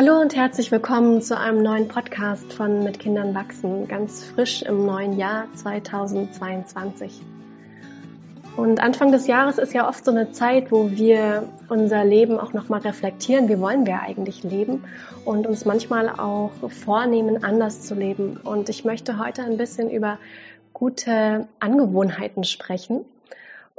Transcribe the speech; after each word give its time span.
Hallo 0.00 0.20
und 0.20 0.36
herzlich 0.36 0.70
willkommen 0.70 1.22
zu 1.22 1.36
einem 1.36 1.60
neuen 1.60 1.88
Podcast 1.88 2.52
von 2.52 2.84
Mit 2.84 3.00
Kindern 3.00 3.34
wachsen, 3.34 3.88
ganz 3.88 4.22
frisch 4.22 4.62
im 4.62 4.86
neuen 4.86 5.18
Jahr 5.18 5.48
2022. 5.56 7.20
Und 8.56 8.78
Anfang 8.80 9.10
des 9.10 9.26
Jahres 9.26 9.58
ist 9.58 9.74
ja 9.74 9.88
oft 9.88 10.04
so 10.04 10.12
eine 10.12 10.30
Zeit, 10.30 10.70
wo 10.70 10.92
wir 10.92 11.48
unser 11.68 12.04
Leben 12.04 12.38
auch 12.38 12.52
nochmal 12.52 12.82
reflektieren. 12.82 13.48
Wie 13.48 13.58
wollen 13.58 13.86
wir 13.86 14.00
eigentlich 14.00 14.44
leben? 14.44 14.84
Und 15.24 15.48
uns 15.48 15.64
manchmal 15.64 16.08
auch 16.08 16.52
vornehmen, 16.68 17.42
anders 17.42 17.80
zu 17.80 17.96
leben. 17.96 18.36
Und 18.36 18.68
ich 18.68 18.84
möchte 18.84 19.18
heute 19.18 19.42
ein 19.42 19.56
bisschen 19.56 19.90
über 19.90 20.20
gute 20.72 21.48
Angewohnheiten 21.58 22.44
sprechen 22.44 23.04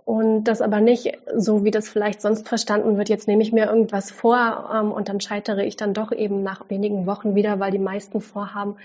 und 0.09 0.45
das 0.45 0.59
aber 0.59 0.81
nicht 0.81 1.19
so, 1.35 1.63
wie 1.63 1.69
das 1.69 1.87
vielleicht 1.87 2.23
sonst 2.23 2.47
verstanden 2.47 2.97
wird, 2.97 3.09
jetzt 3.09 3.27
nehme 3.27 3.43
ich 3.43 3.51
mir 3.51 3.67
irgendwas 3.67 4.09
vor 4.09 4.71
ähm, 4.73 4.91
und 4.91 5.07
dann 5.07 5.21
scheitere 5.21 5.63
ich 5.63 5.75
dann 5.75 5.93
doch 5.93 6.11
eben 6.11 6.41
nach 6.41 6.67
wenigen 6.67 7.05
Wochen 7.05 7.35
wieder, 7.35 7.59
weil 7.59 7.69
die 7.69 7.77
meisten 7.77 8.19
Vorhaben, 8.19 8.75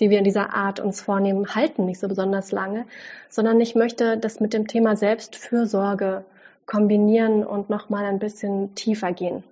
die 0.00 0.10
wir 0.10 0.18
in 0.18 0.24
dieser 0.24 0.52
Art 0.52 0.80
uns 0.80 1.00
vornehmen, 1.00 1.54
halten 1.54 1.86
nicht 1.86 2.00
so 2.00 2.08
besonders 2.08 2.50
lange, 2.50 2.84
sondern 3.30 3.60
ich 3.60 3.76
möchte 3.76 4.18
das 4.18 4.40
mit 4.40 4.54
dem 4.54 4.66
Thema 4.66 4.96
Selbstfürsorge 4.96 6.24
kombinieren 6.66 7.46
und 7.46 7.70
nochmal 7.70 8.04
ein 8.04 8.18
bisschen 8.18 8.74
tiefer 8.74 9.12
gehen. 9.12 9.44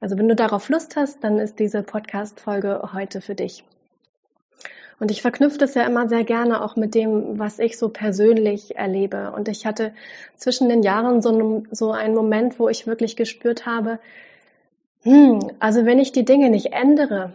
Also 0.00 0.16
wenn 0.16 0.28
du 0.28 0.36
darauf 0.36 0.68
Lust 0.68 0.94
hast, 0.94 1.24
dann 1.24 1.40
ist 1.40 1.58
diese 1.58 1.82
Podcast-Folge 1.82 2.90
heute 2.92 3.20
für 3.20 3.34
dich. 3.34 3.64
Und 5.00 5.10
ich 5.10 5.22
verknüpfe 5.22 5.58
das 5.58 5.74
ja 5.74 5.84
immer 5.84 6.08
sehr 6.08 6.24
gerne 6.24 6.62
auch 6.62 6.76
mit 6.76 6.94
dem, 6.94 7.38
was 7.38 7.58
ich 7.58 7.78
so 7.78 7.88
persönlich 7.88 8.76
erlebe. 8.76 9.32
Und 9.34 9.48
ich 9.48 9.66
hatte 9.66 9.92
zwischen 10.36 10.68
den 10.68 10.82
Jahren 10.82 11.22
so, 11.22 11.64
so 11.70 11.92
einen 11.92 12.14
Moment, 12.14 12.58
wo 12.58 12.68
ich 12.68 12.86
wirklich 12.86 13.16
gespürt 13.16 13.66
habe, 13.66 13.98
hm, 15.02 15.40
also 15.58 15.84
wenn 15.84 15.98
ich 15.98 16.12
die 16.12 16.24
Dinge 16.24 16.50
nicht 16.50 16.72
ändere, 16.72 17.32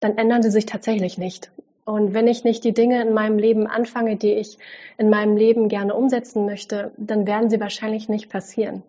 dann 0.00 0.18
ändern 0.18 0.42
sie 0.42 0.50
sich 0.50 0.66
tatsächlich 0.66 1.16
nicht. 1.16 1.50
Und 1.84 2.14
wenn 2.14 2.26
ich 2.26 2.44
nicht 2.44 2.64
die 2.64 2.72
Dinge 2.72 3.02
in 3.02 3.12
meinem 3.12 3.38
Leben 3.38 3.66
anfange, 3.66 4.16
die 4.16 4.32
ich 4.32 4.58
in 4.96 5.10
meinem 5.10 5.36
Leben 5.36 5.68
gerne 5.68 5.94
umsetzen 5.94 6.46
möchte, 6.46 6.92
dann 6.96 7.26
werden 7.26 7.50
sie 7.50 7.60
wahrscheinlich 7.60 8.08
nicht 8.08 8.30
passieren. 8.30 8.82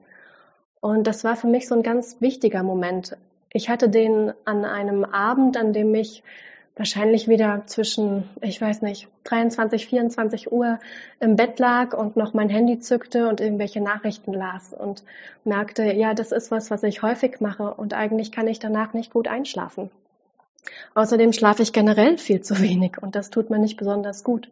Und 0.80 1.06
das 1.08 1.24
war 1.24 1.36
für 1.36 1.48
mich 1.48 1.68
so 1.68 1.76
ein 1.76 1.84
ganz 1.84 2.22
wichtiger 2.22 2.64
Moment. 2.64 3.18
Ich 3.52 3.70
hatte 3.70 3.90
den 3.90 4.34
an 4.46 4.66
einem 4.66 5.04
Abend, 5.04 5.58
an 5.58 5.74
dem 5.74 5.94
ich 5.94 6.24
wahrscheinlich 6.76 7.28
wieder 7.28 7.64
zwischen, 7.68 8.30
ich 8.42 8.60
weiß 8.60 8.82
nicht, 8.82 9.08
23, 9.24 9.86
24 9.88 10.52
Uhr 10.52 10.80
im 11.20 11.36
Bett 11.36 11.58
lag 11.60 11.98
und 11.98 12.18
noch 12.18 12.34
mein 12.34 12.50
Handy 12.50 12.80
zückte 12.80 13.30
und 13.30 13.40
irgendwelche 13.40 13.82
Nachrichten 13.82 14.34
las 14.34 14.74
und 14.74 15.04
merkte, 15.46 15.84
ja, 15.84 16.14
das 16.14 16.32
ist 16.32 16.52
was, 16.52 16.72
was 16.72 16.84
ich 16.84 17.02
häufig 17.02 17.40
mache 17.40 17.74
und 17.74 17.94
eigentlich 17.94 18.32
kann 18.32 18.48
ich 18.48 18.60
danach 18.60 18.94
nicht 18.94 19.14
gut 19.14 19.28
einschlafen. 19.28 19.90
Außerdem 20.96 21.32
schlafe 21.32 21.62
ich 21.62 21.74
generell 21.74 22.18
viel 22.18 22.42
zu 22.42 22.60
wenig 22.62 23.02
und 23.02 23.16
das 23.16 23.30
tut 23.30 23.50
mir 23.50 23.60
nicht 23.60 23.78
besonders 23.78 24.24
gut. 24.24 24.50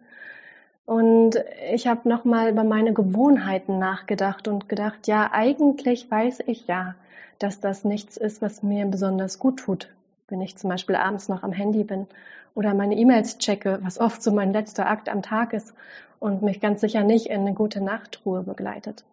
Und 0.85 1.37
ich 1.71 1.87
habe 1.87 2.09
nochmal 2.09 2.49
über 2.49 2.63
meine 2.63 2.93
Gewohnheiten 2.93 3.79
nachgedacht 3.79 4.47
und 4.47 4.67
gedacht, 4.67 5.07
ja, 5.07 5.29
eigentlich 5.31 6.11
weiß 6.11 6.41
ich 6.45 6.67
ja, 6.67 6.95
dass 7.39 7.59
das 7.61 7.85
nichts 7.85 8.17
ist, 8.17 8.41
was 8.41 8.63
mir 8.63 8.85
besonders 8.85 9.39
gut 9.39 9.59
tut, 9.59 9.87
wenn 10.33 10.41
ich 10.41 10.57
zum 10.57 10.71
Beispiel 10.71 10.95
abends 10.95 11.29
noch 11.29 11.43
am 11.43 11.51
Handy 11.51 11.83
bin 11.83 12.07
oder 12.55 12.73
meine 12.73 12.95
E-Mails 12.95 13.37
checke, 13.37 13.77
was 13.83 13.99
oft 13.99 14.23
so 14.23 14.31
mein 14.31 14.51
letzter 14.51 14.89
Akt 14.89 15.07
am 15.07 15.21
Tag 15.21 15.53
ist 15.53 15.75
und 16.19 16.41
mich 16.41 16.59
ganz 16.59 16.81
sicher 16.81 17.03
nicht 17.03 17.27
in 17.27 17.41
eine 17.41 17.53
gute 17.53 17.81
Nachtruhe 17.81 18.41
begleitet. 18.41 19.05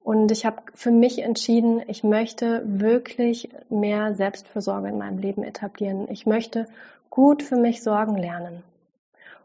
Und 0.00 0.30
ich 0.30 0.44
habe 0.44 0.58
für 0.74 0.90
mich 0.90 1.22
entschieden, 1.22 1.80
ich 1.86 2.04
möchte 2.04 2.62
wirklich 2.66 3.48
mehr 3.70 4.14
Selbstfürsorge 4.14 4.88
in 4.88 4.98
meinem 4.98 5.18
Leben 5.18 5.42
etablieren. 5.42 6.06
Ich 6.10 6.26
möchte 6.26 6.66
gut 7.08 7.42
für 7.42 7.56
mich 7.56 7.82
sorgen 7.82 8.18
lernen. 8.18 8.62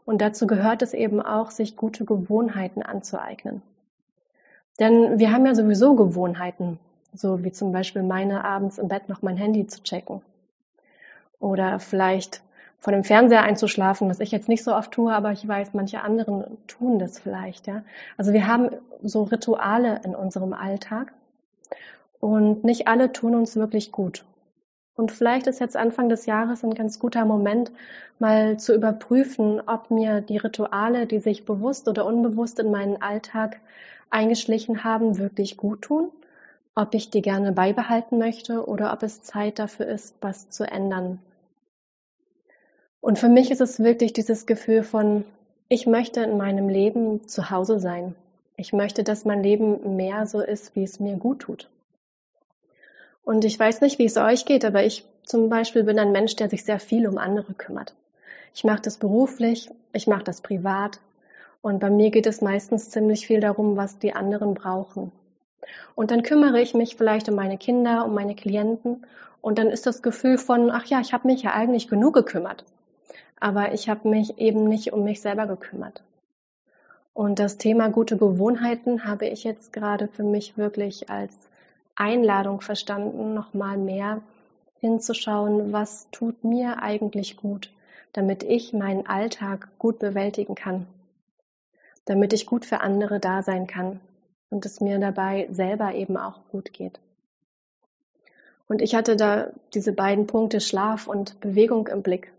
Und 0.04 0.20
dazu 0.20 0.46
gehört 0.46 0.82
es 0.82 0.92
eben 0.92 1.22
auch, 1.22 1.50
sich 1.50 1.74
gute 1.74 2.04
Gewohnheiten 2.04 2.82
anzueignen. 2.82 3.62
Denn 4.78 5.18
wir 5.18 5.32
haben 5.32 5.46
ja 5.46 5.54
sowieso 5.54 5.96
Gewohnheiten, 5.96 6.78
so 7.14 7.44
wie 7.44 7.52
zum 7.52 7.72
Beispiel 7.72 8.02
meine 8.02 8.44
abends 8.44 8.78
im 8.78 8.88
Bett 8.88 9.08
noch 9.08 9.22
mein 9.22 9.36
Handy 9.36 9.66
zu 9.66 9.82
checken. 9.82 10.22
Oder 11.38 11.78
vielleicht 11.78 12.42
vor 12.78 12.92
dem 12.92 13.04
Fernseher 13.04 13.42
einzuschlafen, 13.42 14.08
was 14.08 14.20
ich 14.20 14.32
jetzt 14.32 14.48
nicht 14.48 14.64
so 14.64 14.74
oft 14.74 14.90
tue, 14.90 15.12
aber 15.12 15.32
ich 15.32 15.46
weiß, 15.46 15.74
manche 15.74 16.02
anderen 16.02 16.58
tun 16.66 16.98
das 16.98 17.18
vielleicht, 17.18 17.66
ja. 17.66 17.82
Also 18.16 18.32
wir 18.32 18.46
haben 18.46 18.70
so 19.02 19.22
Rituale 19.24 20.00
in 20.04 20.14
unserem 20.14 20.52
Alltag 20.52 21.12
und 22.18 22.64
nicht 22.64 22.88
alle 22.88 23.12
tun 23.12 23.34
uns 23.34 23.56
wirklich 23.56 23.92
gut. 23.92 24.24
Und 24.94 25.12
vielleicht 25.12 25.46
ist 25.46 25.60
jetzt 25.60 25.76
Anfang 25.76 26.08
des 26.08 26.26
Jahres 26.26 26.64
ein 26.64 26.74
ganz 26.74 26.98
guter 26.98 27.24
Moment, 27.24 27.72
mal 28.18 28.58
zu 28.58 28.74
überprüfen, 28.74 29.60
ob 29.66 29.90
mir 29.90 30.20
die 30.20 30.36
Rituale, 30.36 31.06
die 31.06 31.18
sich 31.18 31.44
bewusst 31.44 31.88
oder 31.88 32.04
unbewusst 32.04 32.58
in 32.58 32.70
meinen 32.70 33.00
Alltag 33.00 33.60
eingeschlichen 34.10 34.84
haben, 34.84 35.18
wirklich 35.18 35.56
gut 35.56 35.82
tun 35.82 36.10
ob 36.74 36.94
ich 36.94 37.10
die 37.10 37.22
gerne 37.22 37.52
beibehalten 37.52 38.18
möchte 38.18 38.66
oder 38.66 38.92
ob 38.92 39.02
es 39.02 39.22
Zeit 39.22 39.58
dafür 39.58 39.86
ist, 39.86 40.14
was 40.20 40.48
zu 40.50 40.64
ändern. 40.64 41.18
Und 43.00 43.18
für 43.18 43.28
mich 43.28 43.50
ist 43.50 43.60
es 43.60 43.80
wirklich 43.80 44.12
dieses 44.12 44.46
Gefühl 44.46 44.82
von, 44.82 45.24
ich 45.68 45.86
möchte 45.86 46.22
in 46.22 46.36
meinem 46.36 46.68
Leben 46.68 47.26
zu 47.26 47.50
Hause 47.50 47.80
sein. 47.80 48.14
Ich 48.56 48.72
möchte, 48.72 49.02
dass 49.02 49.24
mein 49.24 49.42
Leben 49.42 49.96
mehr 49.96 50.26
so 50.26 50.40
ist, 50.40 50.76
wie 50.76 50.84
es 50.84 51.00
mir 51.00 51.16
gut 51.16 51.40
tut. 51.40 51.68
Und 53.24 53.44
ich 53.44 53.58
weiß 53.58 53.80
nicht, 53.80 53.98
wie 53.98 54.04
es 54.04 54.16
euch 54.16 54.44
geht, 54.44 54.64
aber 54.64 54.84
ich 54.84 55.04
zum 55.24 55.48
Beispiel 55.48 55.84
bin 55.84 55.98
ein 55.98 56.12
Mensch, 56.12 56.36
der 56.36 56.48
sich 56.48 56.64
sehr 56.64 56.80
viel 56.80 57.06
um 57.06 57.18
andere 57.18 57.54
kümmert. 57.54 57.94
Ich 58.54 58.64
mache 58.64 58.82
das 58.82 58.98
beruflich, 58.98 59.70
ich 59.92 60.06
mache 60.06 60.24
das 60.24 60.40
privat 60.40 61.00
und 61.62 61.78
bei 61.78 61.90
mir 61.90 62.10
geht 62.10 62.26
es 62.26 62.40
meistens 62.40 62.90
ziemlich 62.90 63.26
viel 63.26 63.40
darum, 63.40 63.76
was 63.76 63.98
die 63.98 64.12
anderen 64.12 64.54
brauchen. 64.54 65.12
Und 65.94 66.10
dann 66.10 66.22
kümmere 66.22 66.60
ich 66.60 66.74
mich 66.74 66.96
vielleicht 66.96 67.28
um 67.28 67.34
meine 67.34 67.58
Kinder, 67.58 68.04
um 68.04 68.14
meine 68.14 68.34
Klienten. 68.34 69.06
Und 69.40 69.58
dann 69.58 69.68
ist 69.68 69.86
das 69.86 70.02
Gefühl 70.02 70.38
von, 70.38 70.70
ach 70.70 70.86
ja, 70.86 71.00
ich 71.00 71.12
habe 71.12 71.28
mich 71.28 71.42
ja 71.42 71.52
eigentlich 71.52 71.88
genug 71.88 72.14
gekümmert. 72.14 72.64
Aber 73.40 73.72
ich 73.72 73.88
habe 73.88 74.08
mich 74.08 74.38
eben 74.38 74.64
nicht 74.64 74.92
um 74.92 75.04
mich 75.04 75.20
selber 75.20 75.46
gekümmert. 75.46 76.02
Und 77.14 77.38
das 77.38 77.58
Thema 77.58 77.88
gute 77.90 78.16
Gewohnheiten 78.16 79.04
habe 79.04 79.26
ich 79.26 79.44
jetzt 79.44 79.72
gerade 79.72 80.08
für 80.08 80.22
mich 80.22 80.56
wirklich 80.56 81.10
als 81.10 81.32
Einladung 81.94 82.60
verstanden, 82.60 83.34
nochmal 83.34 83.76
mehr 83.76 84.22
hinzuschauen, 84.80 85.72
was 85.72 86.08
tut 86.10 86.42
mir 86.42 86.82
eigentlich 86.82 87.36
gut, 87.36 87.70
damit 88.12 88.42
ich 88.42 88.72
meinen 88.72 89.06
Alltag 89.06 89.68
gut 89.78 89.98
bewältigen 89.98 90.54
kann, 90.54 90.86
damit 92.06 92.32
ich 92.32 92.46
gut 92.46 92.64
für 92.64 92.80
andere 92.80 93.20
da 93.20 93.42
sein 93.42 93.66
kann, 93.66 94.00
und 94.52 94.66
es 94.66 94.80
mir 94.80 94.98
dabei 94.98 95.48
selber 95.50 95.94
eben 95.94 96.16
auch 96.16 96.40
gut 96.50 96.72
geht. 96.72 97.00
Und 98.68 98.82
ich 98.82 98.94
hatte 98.94 99.16
da 99.16 99.50
diese 99.74 99.92
beiden 99.92 100.26
Punkte 100.26 100.60
Schlaf 100.60 101.08
und 101.08 101.40
Bewegung 101.40 101.88
im 101.88 102.02
Blick. 102.02 102.32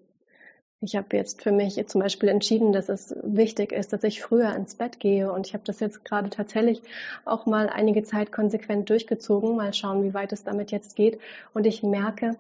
Ich 0.80 0.96
habe 0.96 1.16
jetzt 1.16 1.42
für 1.42 1.52
mich 1.52 1.86
zum 1.88 2.02
Beispiel 2.02 2.30
entschieden, 2.30 2.74
dass 2.74 2.90
es 2.90 3.16
wichtig 3.24 3.72
ist, 3.72 3.94
dass 3.94 4.04
ich 4.04 4.22
früher 4.22 4.54
ins 4.56 4.76
Bett 4.76 5.00
gehe. 5.00 5.32
Und 5.32 5.48
ich 5.48 5.54
habe 5.54 5.64
das 5.66 5.80
jetzt 5.80 6.04
gerade 6.06 6.30
tatsächlich 6.30 6.82
auch 7.26 7.46
mal 7.46 7.70
einige 7.70 8.04
Zeit 8.04 8.32
konsequent 8.32 8.90
durchgezogen. 8.90 9.56
Mal 9.56 9.74
schauen, 9.74 10.04
wie 10.04 10.14
weit 10.14 10.34
es 10.34 10.44
damit 10.44 10.72
jetzt 10.72 10.96
geht. 10.96 11.20
Und 11.54 11.66
ich 11.66 11.84
merke 11.84 12.36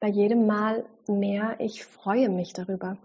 bei 0.00 0.08
jedem 0.08 0.46
Mal 0.46 0.84
mehr, 1.08 1.56
ich 1.58 1.84
freue 1.84 2.28
mich 2.28 2.52
darüber 2.52 2.96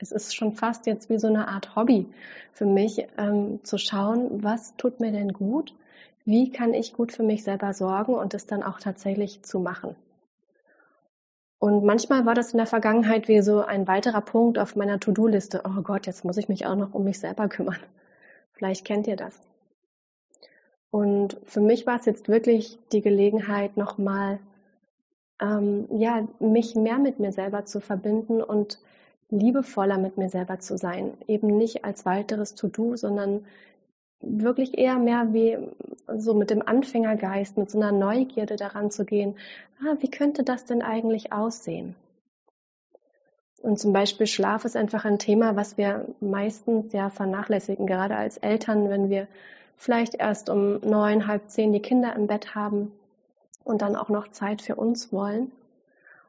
es 0.00 0.12
ist 0.12 0.34
schon 0.34 0.52
fast 0.52 0.86
jetzt 0.86 1.10
wie 1.10 1.18
so 1.18 1.26
eine 1.26 1.48
Art 1.48 1.76
Hobby 1.76 2.06
für 2.52 2.66
mich, 2.66 3.06
ähm, 3.18 3.60
zu 3.62 3.78
schauen, 3.78 4.42
was 4.42 4.76
tut 4.76 5.00
mir 5.00 5.12
denn 5.12 5.32
gut, 5.32 5.74
wie 6.24 6.50
kann 6.50 6.74
ich 6.74 6.92
gut 6.92 7.12
für 7.12 7.22
mich 7.22 7.44
selber 7.44 7.72
sorgen 7.74 8.14
und 8.14 8.34
es 8.34 8.46
dann 8.46 8.62
auch 8.62 8.80
tatsächlich 8.80 9.42
zu 9.42 9.60
machen. 9.60 9.94
Und 11.58 11.84
manchmal 11.84 12.24
war 12.24 12.34
das 12.34 12.52
in 12.52 12.56
der 12.56 12.66
Vergangenheit 12.66 13.28
wie 13.28 13.42
so 13.42 13.60
ein 13.62 13.86
weiterer 13.86 14.22
Punkt 14.22 14.58
auf 14.58 14.76
meiner 14.76 14.98
To-Do-Liste. 14.98 15.62
Oh 15.64 15.82
Gott, 15.82 16.06
jetzt 16.06 16.24
muss 16.24 16.38
ich 16.38 16.48
mich 16.48 16.64
auch 16.64 16.74
noch 16.74 16.94
um 16.94 17.04
mich 17.04 17.20
selber 17.20 17.48
kümmern. 17.48 17.78
Vielleicht 18.52 18.86
kennt 18.86 19.06
ihr 19.06 19.16
das. 19.16 19.38
Und 20.90 21.38
für 21.44 21.60
mich 21.60 21.86
war 21.86 21.96
es 21.96 22.06
jetzt 22.06 22.28
wirklich 22.28 22.78
die 22.92 23.02
Gelegenheit, 23.02 23.76
nochmal, 23.76 24.40
ähm, 25.40 25.86
ja, 25.92 26.26
mich 26.40 26.74
mehr 26.74 26.98
mit 26.98 27.20
mir 27.20 27.32
selber 27.32 27.66
zu 27.66 27.80
verbinden 27.80 28.42
und 28.42 28.78
liebevoller 29.30 29.98
mit 29.98 30.16
mir 30.16 30.28
selber 30.28 30.58
zu 30.58 30.76
sein. 30.76 31.12
Eben 31.26 31.56
nicht 31.56 31.84
als 31.84 32.04
weiteres 32.04 32.54
To-Do, 32.54 32.96
sondern 32.96 33.44
wirklich 34.20 34.76
eher 34.76 34.98
mehr 34.98 35.32
wie 35.32 35.58
so 36.16 36.34
mit 36.34 36.50
dem 36.50 36.66
Anfängergeist, 36.66 37.56
mit 37.56 37.70
so 37.70 37.78
einer 37.78 37.92
Neugierde 37.92 38.56
daran 38.56 38.90
zu 38.90 39.04
gehen, 39.04 39.36
ah, 39.80 39.96
wie 40.00 40.10
könnte 40.10 40.42
das 40.42 40.64
denn 40.64 40.82
eigentlich 40.82 41.32
aussehen? 41.32 41.94
Und 43.62 43.78
zum 43.78 43.92
Beispiel 43.92 44.26
Schlaf 44.26 44.64
ist 44.64 44.76
einfach 44.76 45.04
ein 45.04 45.18
Thema, 45.18 45.54
was 45.54 45.76
wir 45.76 46.06
meistens 46.20 46.92
ja 46.92 47.10
vernachlässigen, 47.10 47.86
gerade 47.86 48.16
als 48.16 48.38
Eltern, 48.38 48.88
wenn 48.88 49.10
wir 49.10 49.26
vielleicht 49.76 50.14
erst 50.14 50.48
um 50.48 50.80
neun, 50.80 51.26
halb 51.26 51.48
zehn 51.48 51.72
die 51.72 51.80
Kinder 51.80 52.14
im 52.14 52.26
Bett 52.26 52.54
haben 52.54 52.92
und 53.64 53.82
dann 53.82 53.96
auch 53.96 54.08
noch 54.08 54.28
Zeit 54.28 54.62
für 54.62 54.76
uns 54.76 55.12
wollen. 55.12 55.52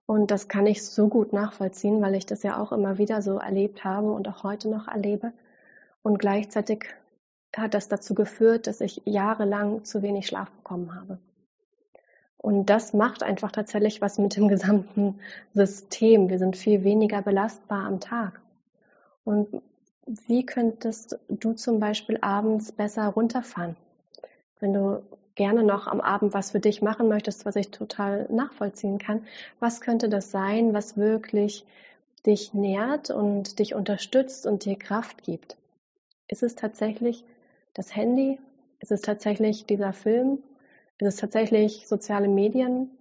Und 0.05 0.31
das 0.31 0.47
kann 0.47 0.65
ich 0.65 0.85
so 0.85 1.07
gut 1.07 1.31
nachvollziehen, 1.31 2.01
weil 2.01 2.15
ich 2.15 2.25
das 2.25 2.43
ja 2.43 2.61
auch 2.61 2.71
immer 2.71 2.97
wieder 2.97 3.21
so 3.21 3.37
erlebt 3.37 3.83
habe 3.83 4.11
und 4.11 4.27
auch 4.27 4.43
heute 4.43 4.69
noch 4.69 4.87
erlebe. 4.87 5.31
Und 6.01 6.17
gleichzeitig 6.19 6.85
hat 7.55 7.73
das 7.73 7.87
dazu 7.87 8.13
geführt, 8.13 8.67
dass 8.67 8.81
ich 8.81 9.01
jahrelang 9.05 9.83
zu 9.83 10.01
wenig 10.01 10.27
Schlaf 10.27 10.49
bekommen 10.51 10.95
habe. 10.95 11.19
Und 12.37 12.71
das 12.71 12.93
macht 12.93 13.21
einfach 13.21 13.51
tatsächlich 13.51 14.01
was 14.01 14.17
mit 14.17 14.35
dem 14.35 14.47
gesamten 14.49 15.19
System. 15.53 16.29
Wir 16.29 16.39
sind 16.39 16.57
viel 16.57 16.83
weniger 16.83 17.21
belastbar 17.21 17.85
am 17.85 17.99
Tag. 17.99 18.41
Und 19.23 19.61
wie 20.05 20.45
könntest 20.45 21.19
du 21.29 21.53
zum 21.53 21.79
Beispiel 21.79 22.17
abends 22.21 22.71
besser 22.71 23.07
runterfahren? 23.07 23.75
Wenn 24.59 24.73
du 24.73 25.03
gerne 25.41 25.63
noch 25.63 25.87
am 25.87 26.01
Abend 26.01 26.35
was 26.35 26.51
für 26.51 26.59
dich 26.59 26.83
machen 26.83 27.07
möchtest, 27.07 27.47
was 27.47 27.55
ich 27.55 27.71
total 27.71 28.27
nachvollziehen 28.29 28.99
kann, 28.99 29.25
was 29.59 29.81
könnte 29.81 30.07
das 30.07 30.29
sein, 30.29 30.75
was 30.75 30.97
wirklich 30.97 31.65
dich 32.27 32.53
nährt 32.53 33.09
und 33.09 33.57
dich 33.57 33.73
unterstützt 33.73 34.45
und 34.45 34.65
dir 34.65 34.77
Kraft 34.77 35.23
gibt? 35.23 35.57
Ist 36.27 36.43
es 36.43 36.53
tatsächlich 36.53 37.23
das 37.73 37.95
Handy? 37.95 38.37
Ist 38.81 38.91
es 38.91 39.01
tatsächlich 39.01 39.65
dieser 39.65 39.93
Film? 39.93 40.43
Ist 40.99 41.07
es 41.07 41.15
tatsächlich 41.15 41.87
soziale 41.87 42.27
Medien? 42.27 42.91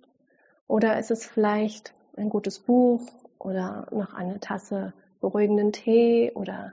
Oder 0.66 0.98
ist 0.98 1.10
es 1.10 1.26
vielleicht 1.26 1.93
ein 2.16 2.31
gutes 2.31 2.58
Buch 2.58 3.02
oder 3.38 3.86
noch 3.90 4.14
eine 4.14 4.40
Tasse 4.40 4.94
beruhigenden 5.20 5.72
Tee 5.72 6.32
oder 6.34 6.72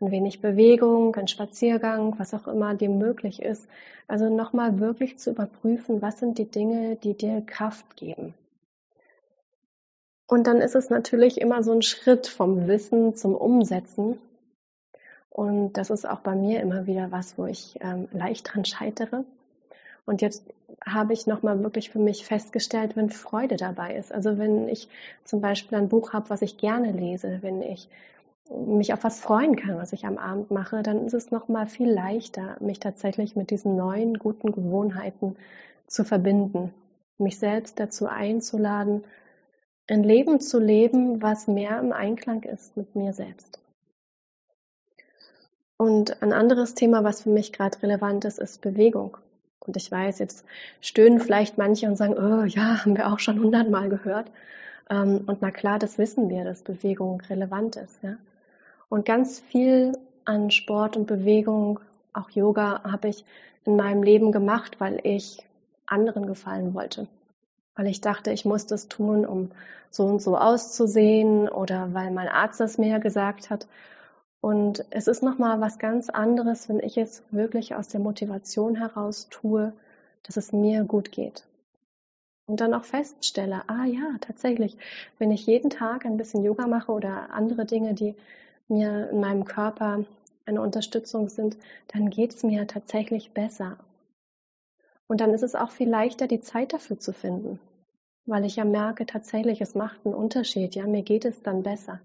ein 0.00 0.10
wenig 0.10 0.40
Bewegung, 0.40 1.14
ein 1.16 1.28
Spaziergang, 1.28 2.18
was 2.18 2.34
auch 2.34 2.46
immer 2.46 2.74
dir 2.74 2.88
möglich 2.88 3.42
ist. 3.42 3.68
Also 4.06 4.28
nochmal 4.28 4.78
wirklich 4.78 5.18
zu 5.18 5.30
überprüfen, 5.30 6.00
was 6.00 6.18
sind 6.18 6.38
die 6.38 6.50
Dinge, 6.50 6.96
die 6.96 7.14
dir 7.14 7.42
Kraft 7.44 7.96
geben. 7.96 8.34
Und 10.26 10.46
dann 10.46 10.58
ist 10.58 10.74
es 10.74 10.90
natürlich 10.90 11.40
immer 11.40 11.62
so 11.62 11.72
ein 11.72 11.82
Schritt 11.82 12.26
vom 12.26 12.68
Wissen 12.68 13.16
zum 13.16 13.34
Umsetzen. 13.34 14.18
Und 15.30 15.72
das 15.74 15.90
ist 15.90 16.06
auch 16.06 16.20
bei 16.20 16.34
mir 16.34 16.60
immer 16.60 16.86
wieder 16.86 17.10
was, 17.10 17.38
wo 17.38 17.46
ich 17.46 17.78
ähm, 17.80 18.08
leicht 18.12 18.52
dran 18.52 18.64
scheitere. 18.64 19.24
Und 20.04 20.22
jetzt 20.22 20.42
habe 20.86 21.12
ich 21.12 21.26
nochmal 21.26 21.62
wirklich 21.62 21.90
für 21.90 21.98
mich 21.98 22.24
festgestellt, 22.24 22.96
wenn 22.96 23.10
Freude 23.10 23.56
dabei 23.56 23.94
ist. 23.94 24.12
Also 24.12 24.38
wenn 24.38 24.68
ich 24.68 24.88
zum 25.24 25.40
Beispiel 25.40 25.76
ein 25.76 25.88
Buch 25.88 26.12
habe, 26.12 26.30
was 26.30 26.42
ich 26.42 26.56
gerne 26.56 26.92
lese, 26.92 27.38
wenn 27.42 27.62
ich 27.62 27.88
mich 28.50 28.92
auf 28.92 29.04
was 29.04 29.20
freuen 29.20 29.56
kann, 29.56 29.76
was 29.76 29.92
ich 29.92 30.06
am 30.06 30.18
Abend 30.18 30.50
mache, 30.50 30.82
dann 30.82 31.06
ist 31.06 31.14
es 31.14 31.30
nochmal 31.30 31.66
viel 31.66 31.90
leichter, 31.90 32.56
mich 32.60 32.80
tatsächlich 32.80 33.36
mit 33.36 33.50
diesen 33.50 33.76
neuen 33.76 34.18
guten 34.18 34.52
Gewohnheiten 34.52 35.36
zu 35.86 36.04
verbinden, 36.04 36.72
mich 37.18 37.38
selbst 37.38 37.78
dazu 37.78 38.06
einzuladen, 38.06 39.04
ein 39.88 40.02
Leben 40.02 40.40
zu 40.40 40.58
leben, 40.58 41.22
was 41.22 41.46
mehr 41.46 41.78
im 41.78 41.92
Einklang 41.92 42.42
ist 42.42 42.76
mit 42.76 42.94
mir 42.94 43.12
selbst. 43.12 43.58
Und 45.78 46.22
ein 46.22 46.32
anderes 46.32 46.74
Thema, 46.74 47.04
was 47.04 47.22
für 47.22 47.30
mich 47.30 47.52
gerade 47.52 47.82
relevant 47.82 48.24
ist, 48.24 48.38
ist 48.38 48.60
Bewegung. 48.60 49.16
Und 49.60 49.76
ich 49.76 49.90
weiß, 49.90 50.18
jetzt 50.18 50.44
stöhnen 50.80 51.20
vielleicht 51.20 51.56
manche 51.58 51.86
und 51.86 51.96
sagen, 51.96 52.14
oh 52.14 52.44
ja, 52.44 52.84
haben 52.84 52.96
wir 52.96 53.12
auch 53.12 53.18
schon 53.18 53.40
hundertmal 53.40 53.88
gehört. 53.88 54.30
Ähm, 54.90 55.24
und 55.26 55.40
na 55.40 55.50
klar, 55.50 55.78
das 55.78 55.98
wissen 55.98 56.28
wir, 56.30 56.44
dass 56.44 56.62
Bewegung 56.62 57.20
relevant 57.22 57.76
ist. 57.76 58.02
Ja? 58.02 58.16
Und 58.88 59.04
ganz 59.04 59.40
viel 59.40 59.98
an 60.24 60.50
Sport 60.50 60.96
und 60.96 61.06
Bewegung, 61.06 61.80
auch 62.12 62.30
Yoga, 62.30 62.82
habe 62.84 63.08
ich 63.08 63.24
in 63.64 63.76
meinem 63.76 64.02
Leben 64.02 64.32
gemacht, 64.32 64.80
weil 64.80 65.00
ich 65.02 65.44
anderen 65.86 66.26
gefallen 66.26 66.74
wollte. 66.74 67.06
Weil 67.74 67.86
ich 67.86 68.00
dachte, 68.00 68.32
ich 68.32 68.44
muss 68.44 68.66
das 68.66 68.88
tun, 68.88 69.24
um 69.26 69.50
so 69.90 70.04
und 70.04 70.20
so 70.20 70.36
auszusehen 70.36 71.48
oder 71.48 71.94
weil 71.94 72.10
mein 72.10 72.28
Arzt 72.28 72.60
das 72.60 72.78
mir 72.78 72.98
gesagt 72.98 73.50
hat. 73.50 73.66
Und 74.40 74.84
es 74.90 75.08
ist 75.08 75.22
nochmal 75.22 75.60
was 75.60 75.78
ganz 75.78 76.10
anderes, 76.10 76.68
wenn 76.68 76.80
ich 76.80 76.96
es 76.96 77.22
wirklich 77.30 77.74
aus 77.74 77.88
der 77.88 78.00
Motivation 78.00 78.76
heraus 78.76 79.28
tue, 79.30 79.72
dass 80.22 80.36
es 80.36 80.52
mir 80.52 80.84
gut 80.84 81.10
geht. 81.10 81.44
Und 82.46 82.60
dann 82.60 82.72
auch 82.72 82.84
feststelle, 82.84 83.62
ah 83.66 83.84
ja, 83.84 84.16
tatsächlich, 84.20 84.76
wenn 85.18 85.30
ich 85.30 85.46
jeden 85.46 85.70
Tag 85.70 86.06
ein 86.06 86.16
bisschen 86.16 86.44
Yoga 86.44 86.66
mache 86.66 86.92
oder 86.92 87.30
andere 87.30 87.66
Dinge, 87.66 87.94
die 87.94 88.14
mir 88.68 89.10
in 89.10 89.20
meinem 89.20 89.44
Körper 89.44 90.04
eine 90.46 90.60
Unterstützung 90.60 91.28
sind, 91.28 91.56
dann 91.88 92.10
geht 92.10 92.34
es 92.34 92.42
mir 92.42 92.66
tatsächlich 92.66 93.32
besser. 93.32 93.76
Und 95.06 95.20
dann 95.20 95.32
ist 95.32 95.42
es 95.42 95.54
auch 95.54 95.70
viel 95.70 95.88
leichter, 95.88 96.26
die 96.26 96.40
Zeit 96.40 96.72
dafür 96.72 96.98
zu 96.98 97.12
finden, 97.12 97.58
weil 98.26 98.44
ich 98.44 98.56
ja 98.56 98.64
merke, 98.64 99.06
tatsächlich, 99.06 99.60
es 99.60 99.74
macht 99.74 100.04
einen 100.04 100.14
Unterschied, 100.14 100.74
ja, 100.74 100.86
mir 100.86 101.02
geht 101.02 101.24
es 101.24 101.42
dann 101.42 101.62
besser. 101.62 102.00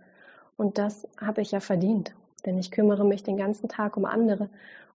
Und 0.56 0.78
das 0.78 1.08
habe 1.20 1.42
ich 1.42 1.52
ja 1.52 1.60
verdient. 1.60 2.14
Denn 2.46 2.58
ich 2.58 2.72
kümmere 2.72 3.06
mich 3.06 3.24
den 3.24 3.38
ganzen 3.38 3.70
Tag 3.70 3.98
um 3.98 4.06
andere. 4.06 4.50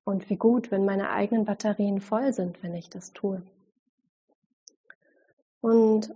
Und 0.05 0.31
wie 0.31 0.37
gut, 0.37 0.71
wenn 0.71 0.85
meine 0.85 1.11
eigenen 1.11 1.45
Batterien 1.45 2.01
voll 2.01 2.33
sind, 2.33 2.63
wenn 2.63 2.75
ich 2.75 2.89
das 2.89 3.13
tue. 3.13 3.43
Und 5.61 6.15